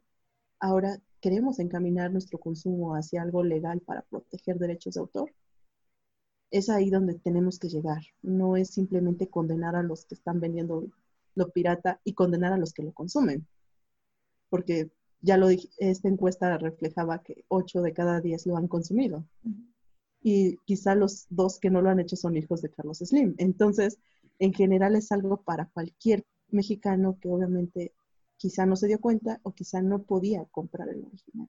[0.61, 5.33] ahora queremos encaminar nuestro consumo hacia algo legal para proteger derechos de autor,
[6.51, 8.03] es ahí donde tenemos que llegar.
[8.23, 10.87] No es simplemente condenar a los que están vendiendo
[11.35, 13.47] lo pirata y condenar a los que lo consumen.
[14.49, 19.27] Porque ya lo dije, esta encuesta reflejaba que 8 de cada 10 lo han consumido.
[20.23, 23.35] Y quizá los dos que no lo han hecho son hijos de Carlos Slim.
[23.39, 23.99] Entonces,
[24.39, 27.93] en general es algo para cualquier mexicano que obviamente
[28.37, 31.49] quizá no se dio cuenta o quizá no podía comprar el original.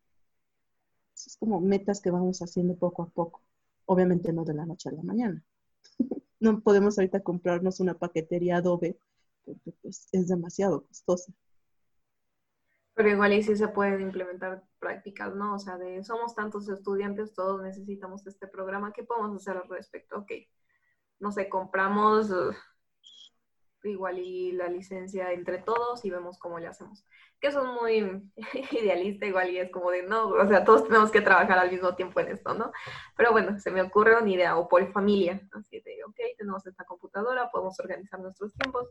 [1.14, 3.42] Es como metas que vamos haciendo poco a poco.
[3.86, 5.44] Obviamente no de la noche a la mañana.
[6.40, 9.00] no podemos ahorita comprarnos una paquetería Adobe
[9.48, 11.34] porque pues, es demasiado costosa.
[12.94, 15.56] Pero igual y sí se pueden implementar prácticas, ¿no?
[15.56, 20.18] O sea, de somos tantos estudiantes, todos necesitamos este programa, ¿qué podemos hacer al respecto?
[20.18, 20.32] Ok,
[21.20, 22.32] no sé, compramos
[23.84, 27.06] igual y la licencia entre todos y vemos cómo le hacemos.
[27.40, 28.32] Que eso es muy
[28.72, 31.96] idealista, igual y es como de, no, o sea, todos tenemos que trabajar al mismo
[31.96, 32.72] tiempo en esto, ¿no?
[33.16, 36.84] Pero bueno, se me ocurre una idea, o por familia, así de, ok, tenemos esta
[36.86, 38.90] computadora, podemos organizar nuestros tiempos.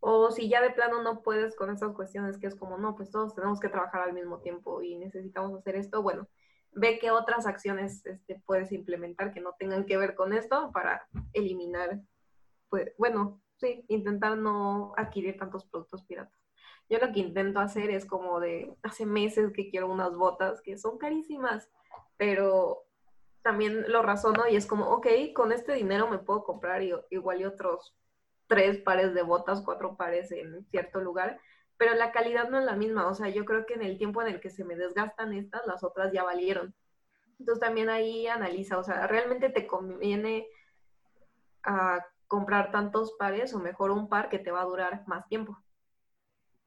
[0.00, 3.10] O si ya de plano no puedes con esas cuestiones que es como, no, pues
[3.10, 6.28] todos tenemos que trabajar al mismo tiempo y necesitamos hacer esto, bueno,
[6.72, 11.08] ve qué otras acciones este, puedes implementar que no tengan que ver con esto para
[11.32, 12.00] eliminar
[12.68, 16.38] pues, bueno, sí, intentar no adquirir tantos productos piratas.
[16.88, 20.78] Yo lo que intento hacer es como de, hace meses que quiero unas botas que
[20.78, 21.68] son carísimas,
[22.16, 22.84] pero
[23.42, 27.44] también lo razono y es como, ok, con este dinero me puedo comprar igual y
[27.44, 27.96] otros
[28.46, 31.40] tres pares de botas, cuatro pares en cierto lugar,
[31.76, 33.06] pero la calidad no es la misma.
[33.08, 35.66] O sea, yo creo que en el tiempo en el que se me desgastan estas,
[35.66, 36.74] las otras ya valieron.
[37.38, 40.48] Entonces también ahí analiza, o sea, ¿realmente te conviene
[41.64, 45.58] ah, comprar tantos pares o mejor un par que te va a durar más tiempo.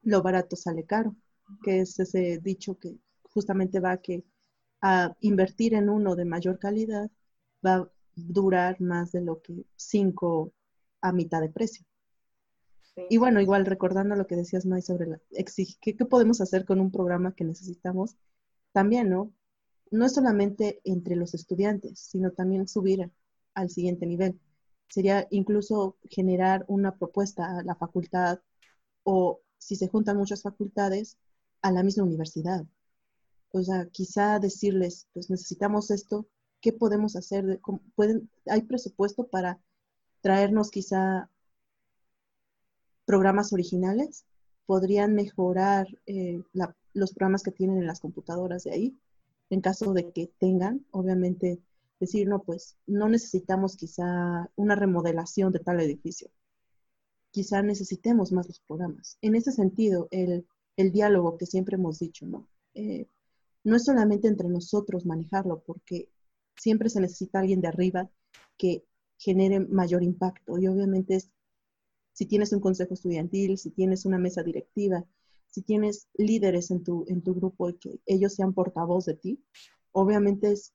[0.02, 1.14] Lo barato sale caro,
[1.62, 4.24] que es ese dicho que justamente va a que
[4.82, 7.10] a invertir en uno de mayor calidad
[7.64, 10.52] va a durar más de lo que cinco
[11.00, 11.84] a mitad de precio.
[13.08, 16.64] Y bueno, igual recordando lo que decías, May, sobre la exige, ¿qué, ¿qué podemos hacer
[16.64, 18.16] con un programa que necesitamos?
[18.72, 19.32] También, ¿no?
[19.90, 23.10] No es solamente entre los estudiantes, sino también subir
[23.54, 24.38] al siguiente nivel
[24.90, 28.40] sería incluso generar una propuesta a la facultad
[29.04, 31.16] o si se juntan muchas facultades,
[31.62, 32.64] a la misma universidad.
[33.52, 36.26] O sea, quizá decirles, pues necesitamos esto,
[36.60, 37.60] ¿qué podemos hacer?
[37.94, 39.60] ¿Pueden, ¿Hay presupuesto para
[40.22, 41.30] traernos quizá
[43.04, 44.24] programas originales?
[44.66, 46.42] ¿Podrían mejorar eh,
[46.94, 48.98] los programas que tienen en las computadoras de ahí?
[49.50, 51.60] En caso de que tengan, obviamente
[52.00, 56.30] decir, no, pues no necesitamos quizá una remodelación de tal edificio.
[57.30, 59.18] Quizá necesitemos más los programas.
[59.20, 60.46] En ese sentido, el,
[60.76, 62.48] diálogo que siempre hemos dicho, ¿no?
[62.72, 63.06] Eh,
[63.64, 66.08] no es solamente entre nosotros manejarlo, porque
[66.56, 68.10] siempre se necesita alguien de arriba
[68.56, 68.86] que
[69.18, 70.58] genere mayor impacto.
[70.58, 71.30] Y obviamente es,
[72.14, 75.04] si tienes un consejo estudiantil, si tienes una mesa directiva,
[75.46, 79.44] si tienes líderes en tu, en tu grupo y que ellos sean portavoz de ti,
[79.92, 80.72] obviamente es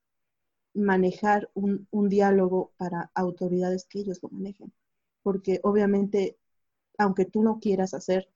[0.75, 4.73] manejar un, diálogo para autoridades que ellos lo manejen.
[5.23, 6.37] Porque obviamente,
[6.97, 8.29] aunque tú no quieras hacer,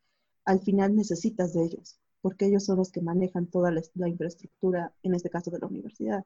[0.46, 5.16] al final necesitas de ellos, porque ellos son los que manejan toda la, infraestructura, en
[5.16, 6.24] este caso de la universidad.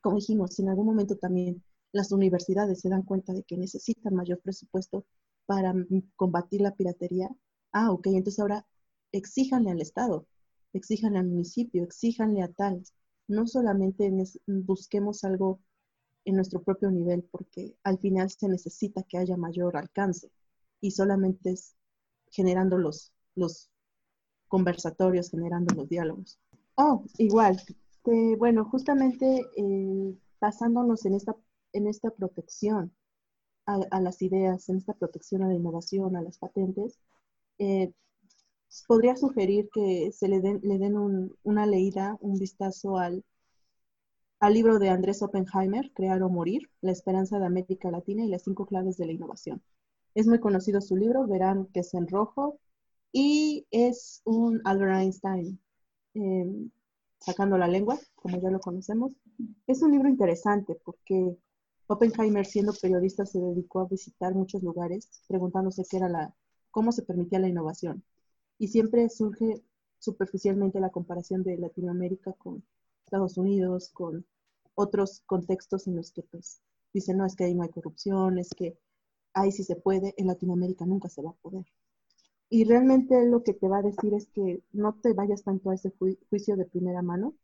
[0.00, 4.40] Como dijimos, en algún momento también las universidades se dan cuenta de que necesitan mayor
[4.40, 5.04] presupuesto
[5.46, 5.74] para
[6.16, 7.30] combatir la piratería.
[7.72, 8.66] Ah, ok, entonces ahora
[9.12, 10.26] exíjanle al Estado,
[10.72, 12.92] exíjanle al municipio, exíjanle a tales
[13.28, 14.12] no solamente
[14.46, 15.60] busquemos algo
[16.24, 20.30] en nuestro propio nivel, porque al final se necesita que haya mayor alcance
[20.80, 21.76] y solamente es
[22.30, 23.70] generando los, los
[24.48, 26.38] conversatorios, generando los diálogos.
[26.76, 27.60] Oh, igual,
[28.38, 31.36] bueno, justamente eh, basándonos en esta,
[31.72, 32.94] en esta protección
[33.66, 36.98] a, las ideas, en esta protección a la innovación, a las patentes,
[37.58, 37.92] eh,
[38.82, 40.96] podría sugerir que se le den, le den
[41.42, 43.24] una leída, un vistazo al,
[44.40, 48.42] al libro de Andrés Oppenheimer, Crear o Morir, La esperanza de América Latina y las
[48.42, 49.62] cinco claves de la innovación.
[50.14, 52.58] Es muy conocido su libro, verán que es en rojo,
[53.12, 55.60] y es un Albert Einstein
[56.14, 56.70] em,
[57.20, 59.12] sacando la lengua, como ya lo conocemos.
[59.66, 61.36] Es un libro interesante porque
[61.86, 66.34] Oppenheimer, siendo periodista, se dedicó a visitar muchos lugares preguntándose qué era la,
[66.70, 68.04] cómo se permitía la innovación
[68.58, 69.62] y siempre surge
[69.98, 72.62] superficialmente la comparación de Latinoamérica con
[73.04, 74.26] Estados Unidos, con
[74.74, 76.60] otros contextos en los que pues
[76.92, 78.78] dicen, no, es que ahí no hay corrupción, es que
[79.32, 81.64] ahí sí se puede, en Latinoamérica nunca se va a poder.
[82.50, 85.74] Y realmente lo que te va a decir es que no te vayas tanto a
[85.74, 85.92] ese
[86.28, 87.34] juicio de primera mano,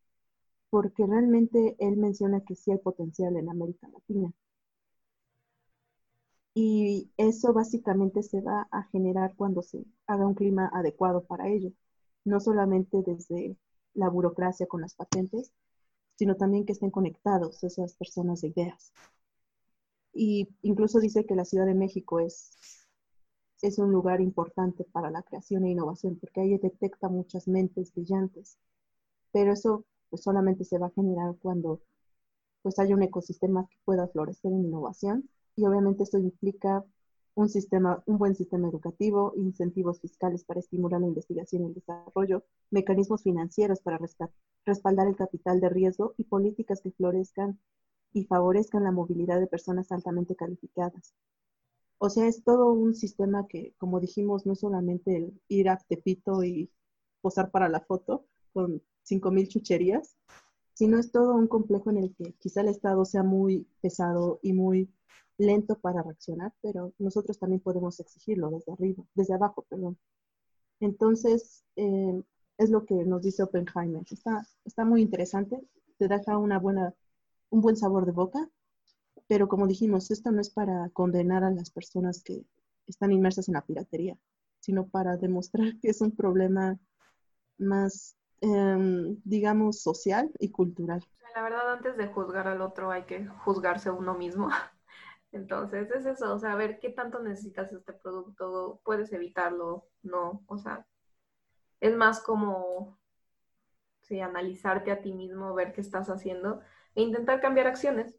[0.71, 4.33] porque realmente él menciona que sí hay potencial en América Latina
[6.55, 11.72] y eso básicamente se va a generar cuando se haga un clima adecuado para ello.
[12.24, 13.57] no solamente desde
[13.94, 15.53] la burocracia con las patentes,
[16.16, 18.92] sino también que estén conectados esas personas de ideas.
[20.12, 22.51] Y incluso dice que la Ciudad de México es,
[23.62, 28.59] es un lugar importante para la creación e innovación, porque ahí detecta muchas mentes brillantes.
[29.32, 31.80] Pero eso pues, solamente se va a generar cuando
[32.62, 35.28] pues haya un ecosistema que pueda florecer en innovación.
[35.57, 36.84] Y obviamente esto implica
[37.34, 42.44] un, sistema, un buen sistema educativo, incentivos fiscales para estimular la investigación y el desarrollo,
[42.70, 43.98] mecanismos financieros para
[44.66, 47.59] respaldar el capital de riesgo y políticas que florezcan
[48.12, 51.14] y favorezcan la movilidad de personas altamente calificadas.
[51.98, 55.76] O sea, es todo un sistema que, como dijimos, no es solamente el ir a
[55.76, 56.70] Tepito y
[57.20, 60.16] posar para la foto con 5.000 chucherías,
[60.72, 64.55] sino es todo un complejo en el que quizá el Estado sea muy pesado y
[64.55, 64.90] muy
[65.41, 69.99] lento para reaccionar, pero nosotros también podemos exigirlo desde arriba, desde abajo, perdón.
[70.80, 72.22] Entonces, eh,
[72.59, 74.05] es lo que nos dice Oppenheimer.
[74.11, 75.59] Está, está muy interesante,
[75.99, 76.95] te deja una buena,
[77.49, 78.51] un buen sabor de boca,
[79.28, 82.45] pero como dijimos, esto no es para condenar a las personas que
[82.86, 84.18] están inmersas en la piratería,
[84.61, 86.78] sino para demostrar que es un problema
[87.57, 91.03] más, em, digamos, social y cultural.
[91.34, 94.51] La verdad, antes de juzgar al otro hay que juzgarse uno mismo.
[95.33, 100.59] Entonces, es eso, o sea, ver qué tanto necesitas este producto, puedes evitarlo, no, o
[100.59, 100.87] sea,
[101.81, 102.99] es más como,
[104.01, 106.61] sí, analizarte a ti mismo, ver qué estás haciendo
[106.97, 108.18] e intentar cambiar acciones,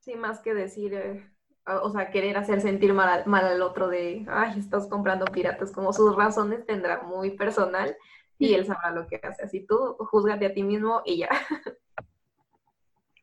[0.00, 1.30] sí, más que decir, eh,
[1.66, 5.92] o sea, querer hacer sentir mal, mal, al otro de, ay, estás comprando piratas, como
[5.92, 7.96] sus razones tendrá muy personal
[8.38, 11.28] y él sabrá lo que hace, así tú juzgate a ti mismo y ya.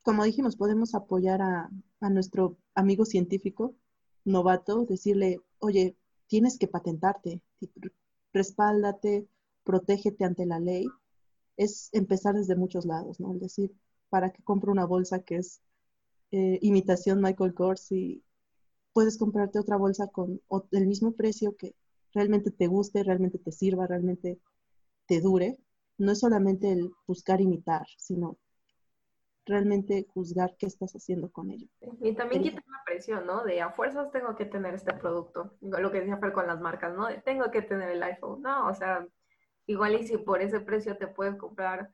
[0.07, 1.69] como dijimos, podemos apoyar a,
[1.99, 3.75] nuestro amigo científico
[4.23, 5.97] novato, decirle, oye,
[6.27, 7.41] tienes que patentarte,
[8.33, 9.27] respáldate,
[9.63, 10.85] protégete ante la ley.
[11.57, 13.33] Es empezar desde muchos lados, ¿no?
[13.33, 13.73] Es decir,
[14.09, 15.61] ¿para qué compro una bolsa que es
[16.31, 18.23] eh, imitación Michael Kors y
[18.93, 21.73] puedes comprarte otra bolsa con el mismo precio que
[22.13, 24.39] realmente te guste, realmente te sirva, realmente
[25.07, 25.57] te dure?
[25.97, 28.37] No es solamente el buscar imitar, sino
[29.47, 31.67] realmente juzgar qué estás haciendo con ello.
[32.01, 33.43] Y también quitar la presión, ¿no?
[33.43, 35.57] De a fuerzas tengo que tener este producto.
[35.61, 37.07] Lo que decía Fer con las marcas, ¿no?
[37.07, 38.41] De tengo que tener el iPhone.
[38.41, 39.07] No, o sea,
[39.65, 41.89] igual y si por ese precio te puedes comprar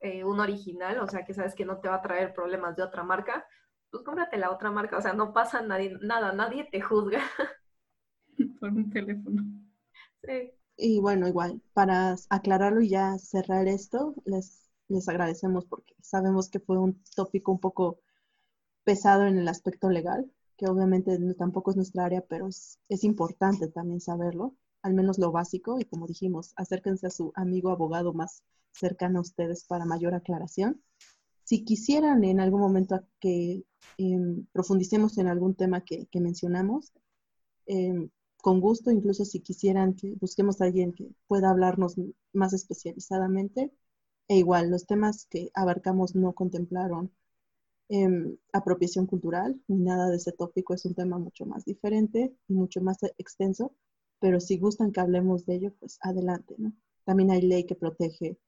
[0.00, 2.82] eh, un original, o sea, que sabes que no te va a traer problemas de
[2.82, 3.46] otra marca,
[3.90, 4.96] pues cómprate la otra marca.
[4.98, 7.20] O sea, no pasa nadie, nada, nadie te juzga.
[8.60, 9.42] Por un teléfono.
[10.22, 10.52] Sí.
[10.76, 16.60] Y bueno, igual, para aclararlo y ya cerrar esto, les les agradecemos porque sabemos que
[16.60, 18.00] fue un tópico un poco
[18.84, 24.00] pesado en el aspecto legal, que obviamente tampoco es nuestra área, pero es, importante también
[24.00, 29.18] saberlo, al menos lo básico, y como dijimos, acérquense a su amigo abogado más cercano
[29.18, 30.82] a ustedes para mayor aclaración.
[31.44, 33.64] Si quisieran en algún momento que
[33.98, 36.92] em, profundicemos en algún tema que, mencionamos,
[37.66, 38.10] em,
[38.42, 41.96] con gusto, incluso si quisieran que busquemos a alguien que pueda hablarnos
[42.32, 43.72] más especializadamente,
[44.30, 47.10] e igual, los temas que abarcamos no contemplaron
[47.88, 52.54] em, apropiación cultural, ni nada de ese tópico, es un tema mucho más diferente y
[52.54, 53.74] mucho más extenso,
[54.20, 56.54] pero si gustan que hablemos de ello, pues adelante.
[57.04, 58.38] También hay ley que protege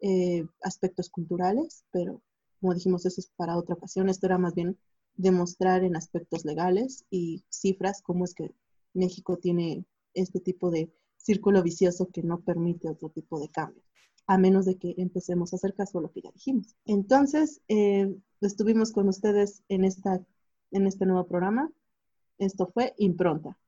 [0.00, 2.20] eh, aspectos culturales, pero
[2.60, 4.08] como dijimos, eso es para otra ocasión.
[4.08, 4.76] Esto era más bien
[5.14, 8.52] demostrar en aspectos legales y cifras cómo es que
[8.92, 9.84] México tiene
[10.14, 13.82] este tipo de círculo vicioso que no permite otro tipo de cambio
[14.28, 16.76] a menos de que empecemos a hacer caso a lo que ya dijimos.
[16.84, 20.20] Entonces, eh, estuvimos con ustedes en, esta,
[20.70, 21.72] en este nuevo programa.
[22.36, 23.56] Esto fue Impronta.